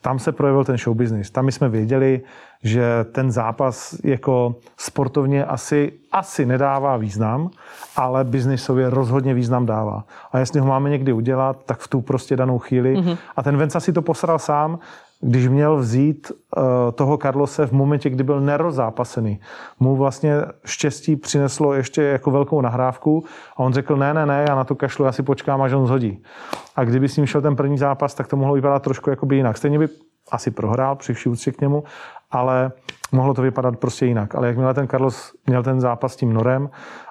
[0.00, 1.30] tam se projevil ten show business.
[1.30, 2.20] Tam my jsme věděli,
[2.62, 7.50] že ten zápas jako sportovně asi, asi nedává význam,
[7.96, 10.04] ale biznisově rozhodně význam dává.
[10.32, 12.96] A jestli ho máme někdy udělat, tak v tu prostě danou chvíli.
[12.96, 13.18] Mm-hmm.
[13.36, 14.78] A ten Venca si to posral sám,
[15.20, 16.62] když měl vzít uh,
[16.94, 19.40] toho Carlose v momentě, kdy byl nerozápasený.
[19.80, 23.24] Mu vlastně štěstí přineslo ještě jako velkou nahrávku
[23.56, 25.86] a on řekl, ne, ne, ne, já na to kašlu, já si počkám, až on
[25.86, 26.22] zhodí.
[26.76, 29.36] A kdyby s ním šel ten první zápas, tak to mohlo vypadat trošku jako by
[29.36, 29.56] jinak.
[29.56, 29.88] Stejně by
[30.30, 31.84] asi prohrál při vší k němu,
[32.30, 32.72] ale
[33.12, 34.34] mohlo to vypadat prostě jinak.
[34.34, 36.70] Ale jakmile ten Carlos měl ten zápas s tím Norem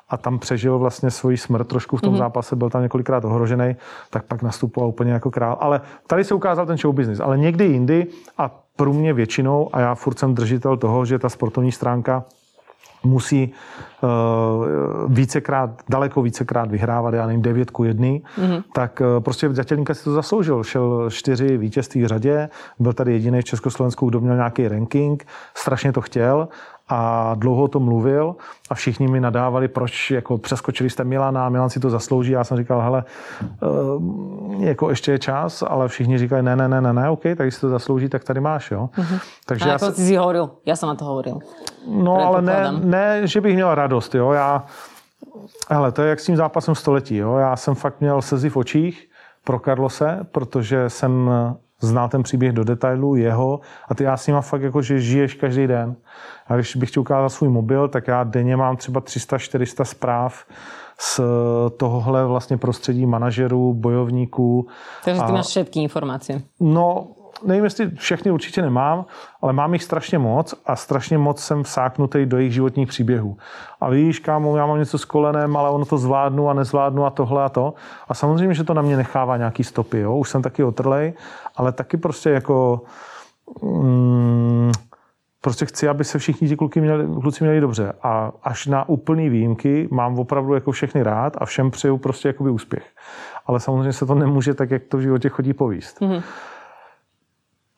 [0.10, 2.18] a tam přežil vlastně svoji smrt trošku v tom mm-hmm.
[2.18, 3.76] zápase, byl tam několikrát ohrožený,
[4.10, 5.58] tak pak nastupoval úplně jako král.
[5.60, 7.20] Ale tady se ukázal ten show business.
[7.20, 11.30] Ale někdy jindy a pro mě většinou, a já furt jsem držitel toho, že ta
[11.30, 12.24] sportovní stránka
[13.04, 13.54] musí
[14.02, 14.10] uh,
[15.14, 18.64] vícekrát, daleko vícekrát vyhrávat, já nevím, devět ku jedný, mm-hmm.
[18.74, 20.64] tak uh, prostě Zatelníka si to zasloužil.
[20.64, 25.94] Šel čtyři vítězství v řadě, byl tady jediný v Československu, kdo měl nějaký ranking, strašně
[25.94, 26.48] to chtěl
[26.90, 28.36] a dlouho to mluvil
[28.70, 32.32] a všichni mi nadávali, proč jako přeskočili jste Milana, Milan si to zaslouží.
[32.32, 33.04] Já jsem říkal, hele,
[33.62, 37.54] uh, jako ještě je čas, ale všichni říkali, ne, ne, ne, ne, ne, OK, tak
[37.54, 38.90] si to zaslouží, tak tady máš, jo.
[38.98, 39.20] Uh-huh.
[39.46, 41.40] Takže a já jako si hovoril, já jsem na to hovoril.
[41.88, 44.32] No, ale ne, ne, že bych měl radost, jo.
[44.32, 44.64] Já,
[45.70, 47.38] hele, to je jak s tím zápasem století, jo.
[47.38, 49.10] Já jsem fakt měl slzy v očích
[49.44, 51.32] pro Karlose, protože jsem
[51.80, 55.34] znal ten příběh do detailu, jeho, a ty já s ním fakt jako, že žiješ
[55.34, 55.96] každý den.
[56.48, 60.46] A když bych ti ukázal svůj mobil, tak já denně mám třeba 300-400 zpráv
[61.00, 61.22] z
[61.78, 64.68] tohohle vlastně prostředí manažerů, bojovníků.
[65.06, 66.42] Takže ty a, máš všetky informace.
[66.60, 67.08] No,
[67.44, 69.06] nevím, jestli všechny určitě nemám,
[69.42, 73.38] ale mám jich strašně moc a strašně moc jsem vsáknutý do jejich životních příběhů.
[73.82, 77.10] A víš, kámo, já mám něco s kolenem, ale ono to zvládnu a nezvládnu a
[77.10, 77.74] tohle a to.
[78.08, 80.18] A samozřejmě, že to na mě nechává nějaký stopy, jo?
[80.18, 81.14] už jsem taky otrlej,
[81.56, 82.82] ale taky prostě jako...
[83.62, 84.72] Mm,
[85.42, 87.94] prostě chci, aby se všichni ti kluky měli, kluci měli dobře.
[88.04, 92.50] A až na úplný výjimky mám opravdu jako všechny rád a všem přeju prostě jakoby
[92.50, 92.84] úspěch.
[93.46, 96.02] Ale samozřejmě se to nemůže tak, jak to v životě chodí povíst.
[96.02, 96.24] Mm-hmm.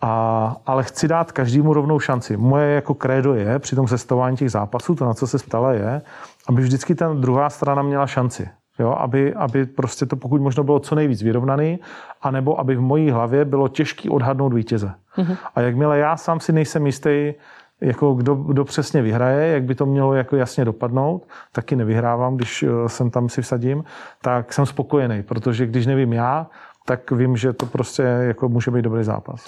[0.02, 2.38] A, ale chci dát každému rovnou šanci.
[2.38, 6.02] Moje jako krédo je při tom sestavování těch zápasů, to, na co se ptala, je,
[6.48, 8.50] aby vždycky ta druhá strana měla šanci.
[8.80, 11.80] Jo, aby, aby prostě to pokud možno bylo co nejvíc vyrovnaný,
[12.22, 14.94] anebo aby v mojí hlavě bylo těžký odhadnout vítěze.
[15.18, 15.38] Mm-hmm.
[15.56, 17.34] A jakmile já sám si nejsem jistý,
[17.82, 22.64] jako kdo, kdo přesně vyhraje, jak by to mělo jako jasně dopadnout, taky nevyhrávám, když
[22.64, 23.84] eh, jsem tam si vsadím,
[24.22, 26.48] tak jsem spokojený, protože když nevím já,
[26.86, 29.46] tak vím, že to prostě jako může být dobrý zápas.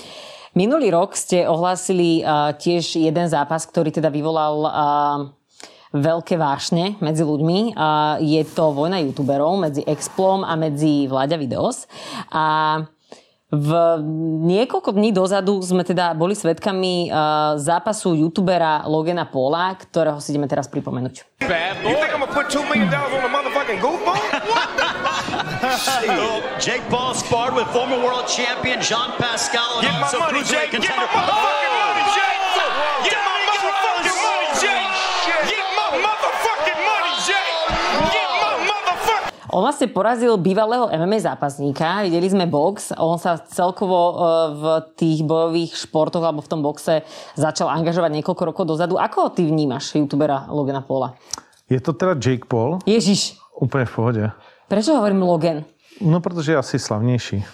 [0.54, 4.72] Minulý rok ste ohlásili uh, tiež jeden zápas, ktorý teda vyvolal uh,
[5.98, 7.74] veľké vášne medzi ľuďmi.
[7.74, 11.90] Uh, je to vojna youtuberov medzi Explom a medzi Vláďa Videos.
[12.30, 12.86] A
[13.50, 13.70] v
[14.46, 20.46] niekoľko dní dozadu sme teda boli svetkami uh, zápasu youtubera Logena Paula, ktorého si ideme
[20.46, 21.46] teraz pripomenúť.
[21.50, 21.94] Bad boy.
[21.94, 24.22] You think I'm gonna put $2 million on a motherfucking goofball?
[26.60, 30.76] Jake Paul sparred with former world champion Jean Pascal Get my money, Jake.
[30.76, 32.40] Get my motherfucking money, Jake.
[33.08, 34.92] Get my motherfucking money, Jake.
[35.48, 37.56] Get my motherfucking money, Jake.
[38.12, 43.96] Get my motherfucking on vlastne porazil bývalého MMA zápasníka, videli sme box, on sa celkovo
[43.96, 44.16] e,
[44.60, 44.64] v
[45.00, 47.08] tých bojových športoch alebo v tom boxe
[47.40, 49.00] začal angažovať niekoľko rokov dozadu.
[49.00, 51.16] Ako ty vnímaš youtubera Logana Paula?
[51.72, 52.84] Je to teda Jake Paul.
[52.84, 53.40] Ježiš.
[53.62, 54.32] Úplně v pohodě.
[54.68, 55.58] Prečo hovorím Logan?
[56.02, 57.46] No, protože je asi slavnější.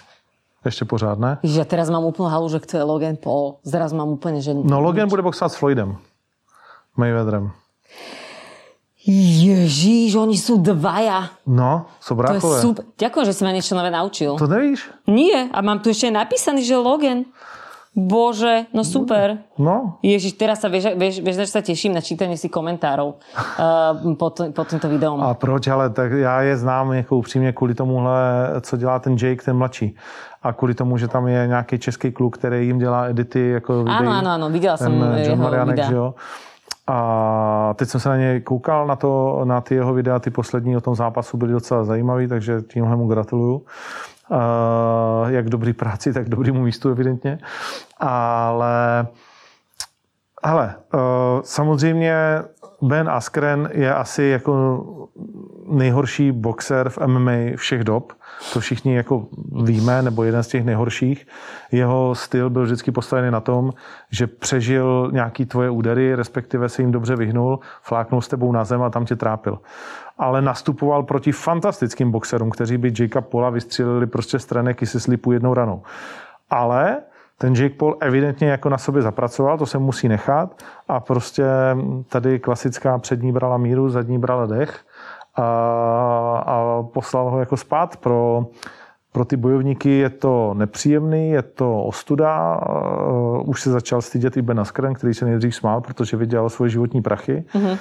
[0.64, 1.38] Ještě pořád ne?
[1.42, 3.64] Že teraz mám úplne halu, že kto je Logan Paul.
[3.64, 4.52] Zraz mám úplne, že...
[4.52, 5.96] No Logan bude boxovat s Floydem.
[7.00, 7.52] Mayweatherem.
[9.00, 11.32] Ježíš, oni sú dvaja.
[11.48, 12.44] No, sú brákové.
[12.44, 12.82] To je super.
[13.00, 14.36] Ďakujem, že si ma niečo nové naučil.
[14.36, 14.84] To nevíš?
[15.08, 17.24] Nie, a mám tu ešte napísaný, že Logan.
[17.96, 19.38] Bože, no super.
[19.58, 19.98] No.
[20.02, 24.66] Ježiš, teraz sa, vieš, vieš, vieš, sa teším na čítanie si komentárov uh, pod, pod
[24.70, 25.18] týmto videom.
[25.18, 28.14] A proč, ale tak já je znám jako upřímně kvůli tomuhle,
[28.60, 29.96] co dělá ten Jake, ten mladší.
[30.42, 33.48] A kvůli tomu, že tam je nějaký český kluk, který jim dělá edity.
[33.48, 35.88] Jako ano, ano, ano, viděla jsem jeho Marianek, videa.
[35.88, 36.14] Že jo?
[36.86, 40.76] A teď jsem se na něj koukal, na, to, na ty jeho videa, ty poslední
[40.76, 43.62] o tom zápasu byly docela zajímavý, takže tímhle mu gratuluju.
[45.26, 47.38] Jak dobrý práci, tak dobrýmu místu evidentně.
[47.98, 49.06] Ale
[50.44, 51.00] hele, uh,
[51.42, 52.14] samozřejmě
[52.82, 54.84] Ben Askren je asi jako
[55.70, 58.12] nejhorší boxer v MMA všech dob.
[58.52, 59.26] To všichni jako
[59.64, 61.26] víme, nebo jeden z těch nejhorších.
[61.72, 63.72] Jeho styl byl vždycky postavený na tom,
[64.10, 68.82] že přežil nějaký tvoje údery, respektive se jim dobře vyhnul, fláknul s tebou na zem
[68.82, 69.58] a tam tě trápil.
[70.18, 75.00] Ale nastupoval proti fantastickým boxerům, kteří by Jakea Paula vystřelili prostě z trenek i se
[75.00, 75.82] slipu jednou ranou.
[76.50, 76.98] Ale
[77.38, 81.44] ten Jake Paul evidentně jako na sobě zapracoval, to se musí nechat a prostě
[82.08, 84.84] tady klasická přední brala míru, zadní brala dech
[85.36, 85.42] a,
[86.46, 88.46] a poslal ho jako spát pro,
[89.12, 92.60] pro ty bojovníky je to nepříjemný, je to ostuda.
[93.44, 97.02] Už se začal stydět i Ben Askren, který se nejdřív smál, protože viděl svoje životní
[97.02, 97.44] prachy.
[97.54, 97.78] Mm-hmm.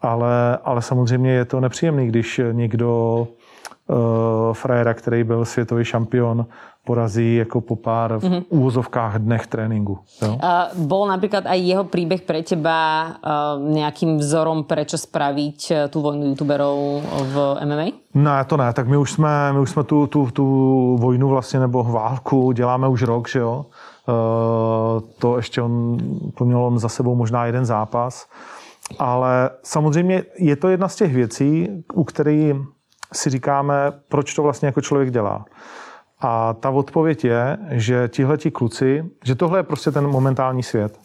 [0.00, 3.26] Ale, ale samozřejmě je to nepříjemný, když někdo
[3.86, 3.96] uh,
[4.52, 6.46] frajera, který byl světový šampion,
[6.84, 8.42] porazí jako po pár v mm-hmm.
[8.48, 9.98] úvozovkách dnech tréninku.
[10.22, 10.32] Jo?
[10.34, 12.78] Uh, bol napríklad aj jeho príbeh pre teba
[13.20, 17.34] uh, nejakým vzorom, prečo spraviť uh, tú vojnu youtuberov v
[17.68, 17.86] MMA?
[18.16, 18.72] Ne, to ne.
[18.72, 20.46] Tak my už jsme, my už jsme tu, tu, tu
[21.00, 23.66] vojnu vlastně nebo válku děláme už rok, že jo.
[24.08, 25.98] Uh, to ještě on,
[26.34, 28.26] to měl on za sebou možná jeden zápas.
[28.98, 32.56] Ale samozřejmě je to jedna z těch věcí, u kterých
[33.12, 33.74] si říkáme,
[34.08, 35.44] proč to vlastně jako člověk dělá.
[36.20, 40.98] A ta odpověď je, že tihleti kluci, že tohle je prostě ten momentální svět.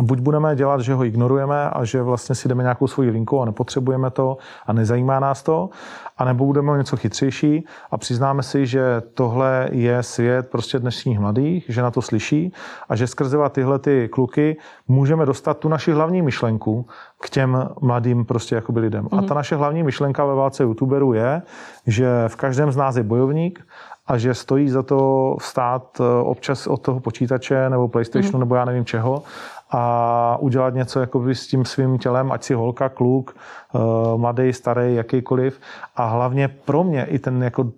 [0.00, 3.44] Buď budeme dělat, že ho ignorujeme a že vlastně si jdeme nějakou svoji linku a
[3.44, 5.70] nepotřebujeme to a nezajímá nás to,
[6.18, 11.82] anebo budeme něco chytřejší a přiznáme si, že tohle je svět prostě dnešních mladých, že
[11.82, 12.52] na to slyší
[12.88, 14.56] a že skrze tyhle ty kluky
[14.88, 16.86] můžeme dostat tu naši hlavní myšlenku
[17.20, 19.04] k těm mladým prostě jakoby lidem.
[19.04, 19.18] Mm-hmm.
[19.18, 19.34] A ta mhm.
[19.34, 21.42] naše hlavní myšlenka ve válce youtuberů je,
[21.86, 23.66] že v každém z nás je bojovník
[24.10, 28.40] a že stojí za to vstát eh, občas od toho počítače nebo PlayStationu mm.
[28.40, 29.22] nebo já nevím čeho
[29.70, 33.36] a udělat něco jakoby s tím svým tělem, ať si holka, kluk,
[33.74, 33.78] eh,
[34.16, 35.60] mladý, starý, jakýkoliv.
[35.96, 37.70] A hlavně pro mě i ten jako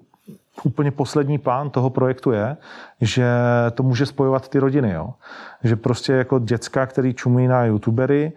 [0.64, 2.56] úplně poslední plán toho projektu je,
[3.02, 3.26] že
[3.74, 4.90] to může spojovat ty rodiny.
[4.90, 5.08] Jo?
[5.64, 8.32] Že prostě jako děcka, který čumí na youtubery,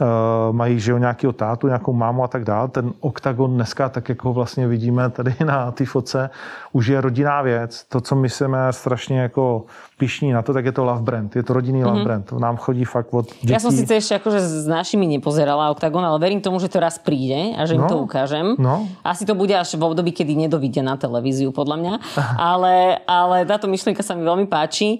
[0.00, 0.06] uh,
[0.52, 2.68] mají že jo, nějakého tátu, nějakou mámu a tak dále.
[2.68, 6.30] Ten oktagon dneska, tak jako vlastně vidíme tady na té foce,
[6.72, 7.84] už je rodinná věc.
[7.88, 9.64] To, co my jsme strašně jako
[9.98, 11.36] pišní na to, tak je to love brand.
[11.36, 11.86] Je to rodinný mm-hmm.
[11.86, 12.04] love mhm.
[12.04, 12.32] brand.
[12.32, 13.52] Nám chodí fakt od dětí.
[13.52, 16.96] Ja som síce ešte akože s našimi nepozerala oktagon, ale verím tomu, že to raz
[17.00, 18.56] príde a že im no, to ukážem.
[18.56, 18.88] No.
[19.04, 21.94] Asi to bude až v období, kedy nedovidia na televíziu, podľa mňa.
[22.50, 24.98] Ale, ale táto myšlienka sa mi veľmi páči.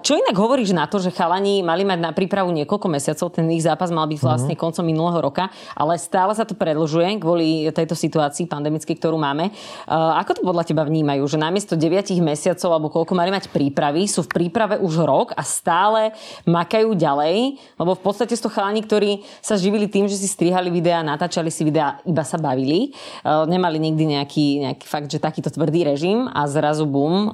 [0.00, 3.60] Čo inak hovoríš na to, že chalani mali mať na prípravu niekoľko mesiacov, ten ich
[3.60, 4.64] zápas mal byť vlastne mm-hmm.
[4.64, 9.52] koncom minulého roka, ale stále sa to predlžuje kvôli tejto situácii pandemickej, ktorú máme.
[9.90, 11.28] Ako to podľa teba vnímajú?
[11.28, 15.44] Že namiesto 9 mesiacov alebo koľko mali mať prípravy, sú v príprave už rok a
[15.44, 16.16] stále
[16.48, 20.72] makajú ďalej, lebo v podstate sú to chalani, ktorí sa živili tým, že si strihali
[20.72, 22.96] videá, natáčali si videá, iba sa bavili.
[23.26, 27.28] Nemali nikdy nejaký, nejaký fakt, že takýto tvrdý režim a zrazu bum,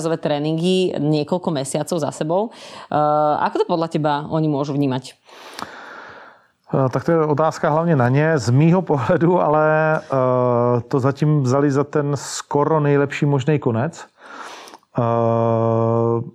[0.00, 2.48] dvojfázové tréningy niekoľko mesiacov za sebou.
[3.44, 5.14] Ako to podľa teba oni môžu vnímať?
[6.70, 8.38] Tak to je otázka hlavně na ně.
[8.38, 10.00] Z mýho pohledu ale
[10.88, 14.06] to zatím vzali za ten skoro nejlepší možný konec.
[14.98, 15.02] Eh,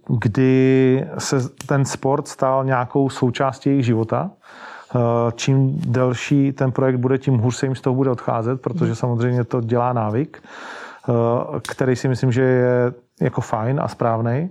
[0.08, 4.32] kdy se ten sport stal nějakou součástí jejich života.
[4.96, 5.00] Eh,
[5.36, 9.44] čím delší ten projekt bude, tím hůř se jim z toho bude odcházet, protože samozřejmě
[9.44, 11.12] to dělá návyk, eh,
[11.68, 14.50] který si myslím, že je jako fajn a správný.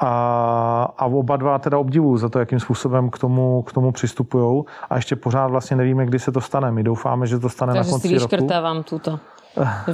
[0.00, 4.64] A, a oba dva teda obdivuju za to, jakým způsobem k tomu, k tomu přistupují.
[4.90, 6.72] A ještě pořád vlastně nevíme, kdy se to stane.
[6.72, 8.28] My doufáme, že to stane Takže na konci roku.
[8.28, 9.18] Takže si túto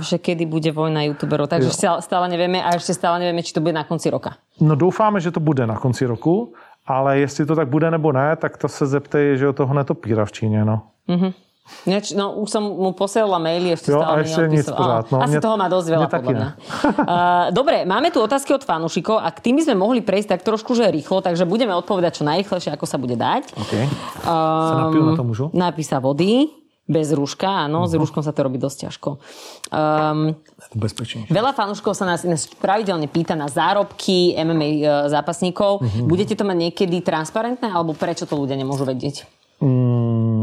[0.00, 1.50] že kedy bude vojna youtuberov.
[1.50, 1.98] Takže jo.
[1.98, 4.38] stále nevieme a ešte stále nevieme, či to bude na konci roka.
[4.62, 6.54] No doufáme, že to bude na konci roku,
[6.86, 10.24] ale jestli to tak bude nebo ne, tak to se zeptej, že o toho netopíra
[10.24, 10.64] v Číně.
[10.64, 10.82] No.
[11.08, 11.32] Mm-hmm.
[11.86, 15.04] Neč, no, už som mu posielala maily, ešte jo, stále a ešte nic pořád.
[15.08, 16.48] No, asi mne, toho má dosť veľa, podľa mňa.
[16.52, 20.40] uh, dobre, máme tu otázky od fanúšikov a k tým by sme mohli prejsť tak
[20.44, 23.56] trošku, že rýchlo, takže budeme odpovedať čo najrychlejšie, ako sa bude dať.
[23.56, 23.84] Okay.
[24.24, 25.46] Um, sa na to môžu?
[25.54, 26.58] Napísa vody.
[26.88, 27.92] Bez rúška, áno, uh-huh.
[27.92, 28.00] s mhm.
[28.00, 29.20] rúškom sa to robí dosť ťažko.
[29.68, 30.40] Um,
[30.72, 31.28] Bezpečnejšie.
[31.28, 32.24] Veľa fanúškov sa nás
[32.56, 35.84] pravidelne pýta na zárobky MMA e, zápasníkov.
[35.84, 36.08] Uh-huh.
[36.08, 39.28] Budete to mať niekedy transparentné, alebo prečo to ľudia nemôžu vedieť?
[39.60, 40.37] Mm,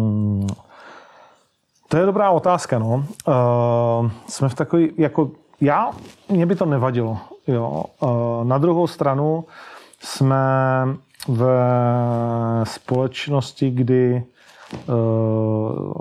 [1.96, 3.06] to je dobrá otázka, no.
[3.28, 5.32] Uh, jsme v takový, jako
[5.62, 5.92] já,
[6.30, 7.84] mě by to nevadilo, jo.
[8.00, 8.10] Uh,
[8.44, 9.46] na druhou stranu
[10.00, 10.36] jsme
[11.28, 11.46] v
[12.64, 14.24] společnosti, kdy
[14.88, 15.94] uh,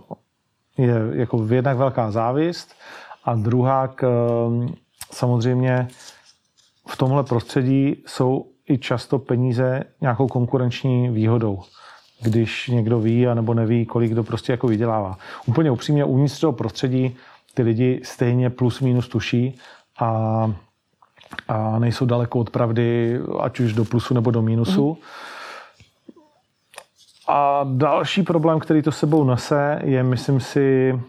[0.78, 2.74] je jako jednak velká závist
[3.24, 4.74] a druhá k, ehm,
[5.12, 5.88] samozřejmě
[6.88, 11.62] v tomhle prostředí jsou i často peníze nějakou konkurenční výhodou
[12.24, 15.18] když někdo ví a nebo neví, kolik kdo prostě jako vydělává.
[15.46, 17.16] Úplně upřímně uvnitř toho prostředí
[17.54, 19.58] ty lidi stejně plus minus tuší
[20.00, 20.52] a,
[21.48, 24.88] a nejsou daleko od pravdy, ať už do plusu nebo do mínusu.
[24.88, 24.96] Mm.
[27.28, 31.00] A další problém, který to sebou nese, je, myslím si,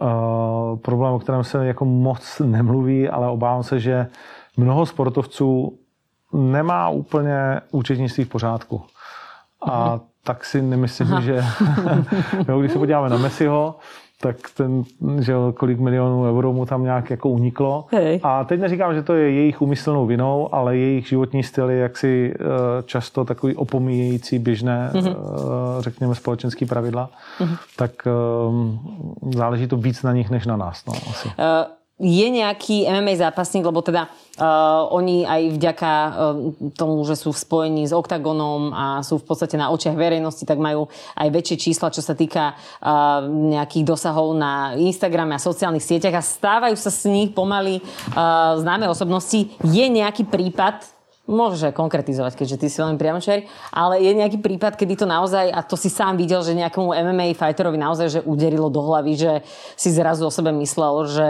[0.00, 4.06] uh, problém, o kterém se jako moc nemluví, ale obávám se, že
[4.56, 5.78] mnoho sportovců
[6.32, 8.82] nemá úplně účetnictví v pořádku.
[9.62, 10.00] A mhm.
[10.24, 11.20] Tak si nemyslím, Aha.
[11.20, 11.44] že
[12.48, 13.76] jo, když se podíváme na Messiho,
[14.20, 14.82] tak ten,
[15.20, 17.86] že kolik milionů euro mu tam nějak jako uniklo.
[17.92, 18.20] Hej.
[18.22, 22.34] A teď neříkám, že to je jejich umyslnou vinou, ale jejich životní styl je jaksi
[22.40, 22.46] uh,
[22.84, 25.16] často takový opomíjející běžné, mm-hmm.
[25.80, 27.10] řekněme, společenský pravidla.
[27.38, 27.56] Mm-hmm.
[27.76, 27.90] Tak
[28.48, 28.80] um,
[29.34, 30.86] záleží to víc na nich, než na nás.
[30.86, 31.28] No, asi.
[31.28, 36.12] Uh je nejaký MMA zápasník, lebo teda uh, oni aj vďaka uh,
[36.74, 40.58] tomu, že sú v spojení s OKTAGONom a sú v podstate na očiach verejnosti, tak
[40.58, 46.18] majú aj väčšie čísla, čo sa týka uh, nejakých dosahov na Instagrame a sociálnych sieťach
[46.18, 47.78] a stávajú sa s nich pomaly
[48.12, 49.54] uh, známe osobnosti.
[49.62, 50.91] Je nejaký prípad
[51.22, 55.54] Môžeš aj konkretizovať, keďže ty si len priamočer, ale je nejaký prípad, kedy to naozaj,
[55.54, 59.32] a to si sám videl, že nejakému MMA fighterovi naozaj, že uderilo do hlavy, že
[59.78, 61.28] si zrazu o sebe myslel, že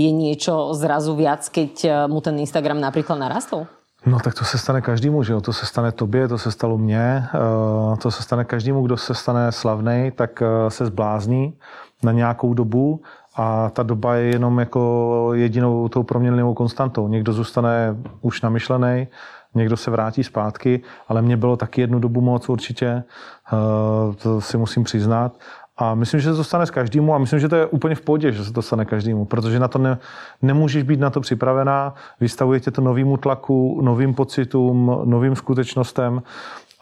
[0.00, 3.68] je niečo zrazu viac, keď eh, mu ten Instagram napríklad narastol?
[4.06, 5.40] No tak to se stane každému, že jo?
[5.40, 9.14] To se stane tobě, to se stalo mně, eh, to se stane každému, kdo se
[9.14, 11.58] stane slavný, tak eh, se zblázní
[12.02, 13.00] na nějakou dobu
[13.36, 17.08] a ta doba je jenom jako jedinou tou proměnlivou konstantou.
[17.08, 19.08] Někdo zůstane už namyšlený,
[19.54, 24.56] někdo se vrátí zpátky, ale mě bylo taky jednu dobu moc určitě, eh, to si
[24.56, 25.32] musím přiznat.
[25.76, 28.00] A myslím, že se to stane s každému a myslím, že to je úplně v
[28.00, 29.98] pohodě, že se to stane každému, protože na to ne,
[30.42, 36.22] nemůžeš být na to připravená, vystavuje tě to novýmu tlaku, novým pocitům, novým skutečnostem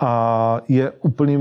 [0.03, 1.39] a je úplný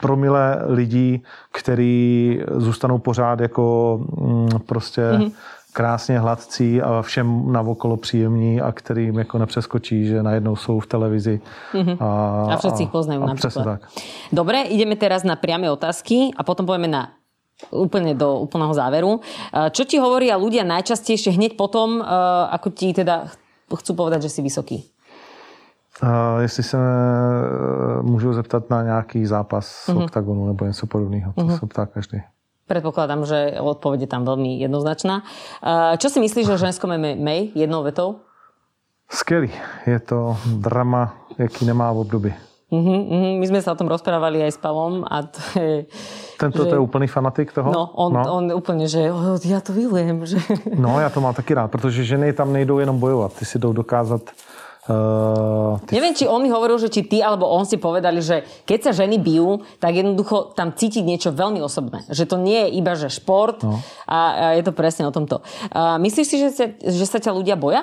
[0.00, 1.22] promile lidí,
[1.52, 5.32] který zůstanou pořád jako mm, prostě mm-hmm
[5.76, 11.40] krásně hladcí a všem navokolo příjemní a kterým jako nepřeskočí, že najednou jsou v televizi.
[11.72, 11.96] Mm-hmm.
[12.00, 12.08] A,
[12.52, 13.64] a všetci ich poznajú a, napríklad.
[13.76, 13.80] tak.
[14.32, 17.12] Dobre, ideme teraz na priame otázky a potom pojeme na
[17.68, 19.20] úplne do úplného záveru.
[19.52, 22.00] Čo ti hovoria ľudia najčastejšie hneď potom,
[22.48, 23.28] ako ti teda
[23.68, 24.95] chcú povedať, že si vysoký?
[26.02, 26.78] Uh, jestli se
[28.02, 30.04] můžu zeptat na nějaký zápas z uh-huh.
[30.04, 31.32] oktagonu nebo něco podobného.
[31.32, 31.58] To uh-huh.
[31.58, 32.22] se ptá každý.
[32.66, 35.22] Predpokladám, že odpoveď je tam veľmi jednoznačná.
[36.02, 38.26] Čo si myslíš o ženskom MMA jednou vetou?
[39.06, 39.54] Skvělý.
[39.86, 42.34] Je to drama, jaký nemá v období.
[42.66, 43.38] Uh-huh, uh-huh.
[43.38, 45.86] My sme sa o tom rozprávali aj s Pavlom a to je...
[46.42, 46.74] Tento že...
[46.74, 47.70] to je úplný fanatik toho?
[47.70, 48.22] No, on, no.
[48.26, 50.26] on úplne, že oh, ja to milujem.
[50.26, 50.38] Že...
[50.74, 53.38] No, já to mám taky rád, protože ženy tam nejdou jenom bojovat.
[53.38, 54.26] Ty si jdou dokázat
[54.86, 55.98] Uh, ty...
[55.98, 58.92] Neviem, či on mi hovoril, že či ty alebo on si povedali, že keď sa
[58.94, 62.06] ženy bijú, tak jednoducho tam cítiť niečo veľmi osobné.
[62.06, 63.82] Že to nie je iba, že šport no.
[64.06, 65.42] a, a je to presne o tomto.
[65.74, 67.82] Uh, myslíš si, že sa, že sa ťa ľudia boja?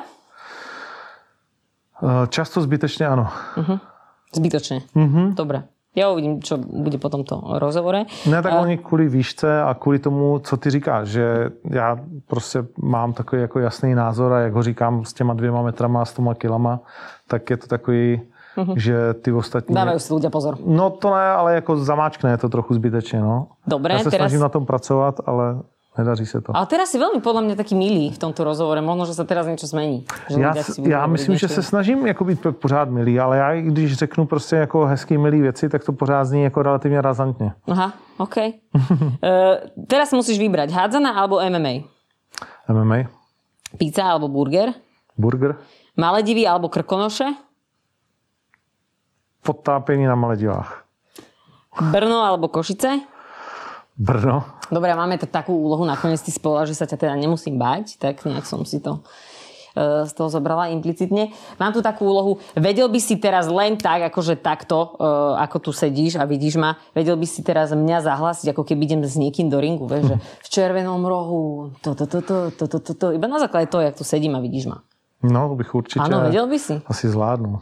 [1.99, 3.27] Uh, často zbytečne áno.
[3.59, 3.83] Uh-huh.
[4.31, 4.87] Zbytočne.
[4.95, 5.35] Uh-huh.
[5.35, 5.72] Dobre.
[5.95, 8.03] Já uvidím, co bude po tomto rozhovore.
[8.29, 13.13] Ne, tak oni kvůli výšce a kvůli tomu, co ty říkáš, že já prostě mám
[13.13, 16.33] takový jako jasný názor a jak ho říkám s těma dvěma metrama a s těma
[16.33, 16.79] kilama,
[17.27, 18.21] tak je to takový,
[18.57, 18.73] uh-huh.
[18.77, 19.75] že ty ostatní...
[19.75, 20.57] Dávají si ľudia pozor.
[20.65, 23.47] No to ne, ale jako zamáčkne to trochu zbytečně, no.
[23.67, 24.21] Dobré, Já se teraz...
[24.21, 25.61] snažím na tom pracovat, ale
[25.97, 26.57] Nedaří se to.
[26.57, 28.81] Ale teraz si veľmi podľa mňa taký milý v tomto rozhovore.
[28.81, 30.09] Možno, že sa teraz niečo zmení.
[30.25, 34.25] Že já, já myslím, že se snažím jako být pořád milý, ale já když řeknu
[34.25, 37.53] prostě jako hezký milý věci, tak to pořád zní jako relativně razantně.
[37.67, 38.37] Aha, OK.
[38.37, 38.51] uh,
[39.87, 41.85] teraz musíš vybrať hádzana alebo MMA?
[42.69, 43.09] MMA.
[43.77, 44.73] Pizza alebo burger?
[45.17, 45.55] Burger.
[45.97, 47.25] Maledivy alebo krkonoše?
[49.45, 50.83] Potápení na Maledivách.
[51.91, 53.12] Brno alebo Košice?
[53.93, 54.41] Brno.
[54.73, 58.25] Dobre, máme to takú úlohu, nakoniec ty spola, že sa ťa teda nemusím bať, tak
[58.25, 59.05] nejak som si to
[59.77, 61.29] e, z toho zobrala implicitne.
[61.61, 65.05] Mám tu takú úlohu, vedel by si teraz len tak, akože takto, e,
[65.45, 69.01] ako tu sedíš a vidíš ma, vedel by si teraz mňa zahlasiť, ako keby idem
[69.05, 72.77] s niekým do ringu, vieš, že v červenom rohu, to, to, to, to, to, to,
[72.81, 74.81] to, to, iba na základe toho, jak tu sedím a vidíš ma.
[75.23, 76.03] No, bych určitě...
[76.03, 76.81] Áno, vedel by si.
[76.83, 77.59] Asi zvládnu.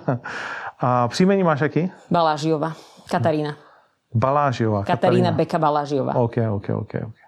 [0.80, 1.92] a příjmení máš aký?
[2.10, 2.72] Balážiova.
[3.10, 3.71] Katarína.
[4.14, 4.84] Balážiová.
[4.84, 5.32] Katarína, Katarína.
[5.32, 6.12] Beka Balážiová.
[6.14, 6.94] OK, OK, OK.
[6.94, 7.26] okay.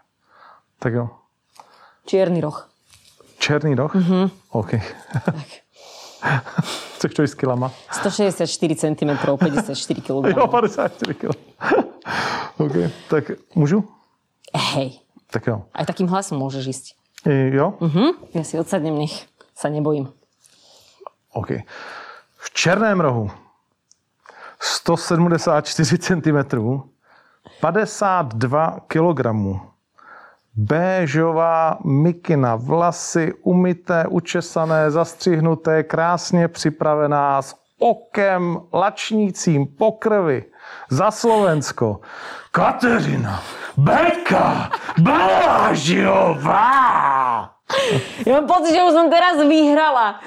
[0.78, 1.08] Tak jo.
[2.06, 2.68] Čierny roh.
[3.38, 3.94] Černý roh?
[3.94, 4.30] Mhm.
[4.52, 4.72] OK.
[5.24, 5.48] Tak.
[6.98, 7.70] Co chceš s kilama?
[7.92, 10.36] 164 cm, 54 kg.
[10.36, 11.30] Jo, 54 kg.
[12.58, 12.72] OK,
[13.10, 13.24] tak
[13.54, 13.84] můžu?
[14.54, 15.00] Hej.
[15.30, 15.62] Tak jo.
[15.74, 16.86] Aj takým hlasom môžeš ísť.
[17.26, 17.74] I, jo?
[17.82, 18.14] Uh-huh.
[18.36, 19.26] Ja si odsadnem, nech
[19.56, 20.12] sa nebojím.
[21.34, 21.66] OK.
[22.38, 23.34] V černém rohu
[24.64, 26.38] 174 cm,
[27.60, 29.20] 52 kg.
[30.56, 40.44] Béžová mikina, vlasy umyté, učesané, zastřihnuté, krásně připravená, s okem lačnícím po krvi.
[40.90, 42.00] Za Slovensko.
[42.50, 43.42] Kateřina
[43.76, 44.70] Beka
[45.02, 46.70] Balážiová!
[48.22, 50.20] Ja mám pocit, že už som teraz vyhrala.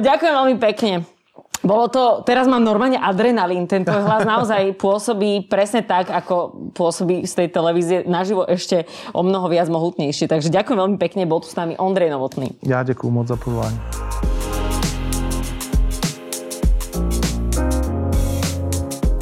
[0.00, 1.04] Ďakujem veľmi pekne.
[1.60, 7.28] Bolo to, teraz mám normálne adrenalín, ten tvoj hlas naozaj pôsobí presne tak, ako pôsobí
[7.28, 10.24] z tej televízie naživo ešte o mnoho viac mohutnejšie.
[10.24, 12.56] Takže ďakujem veľmi pekne, bol tu s nami Ondrej Novotný.
[12.64, 13.76] Ja ďakujem moc za pozvanie.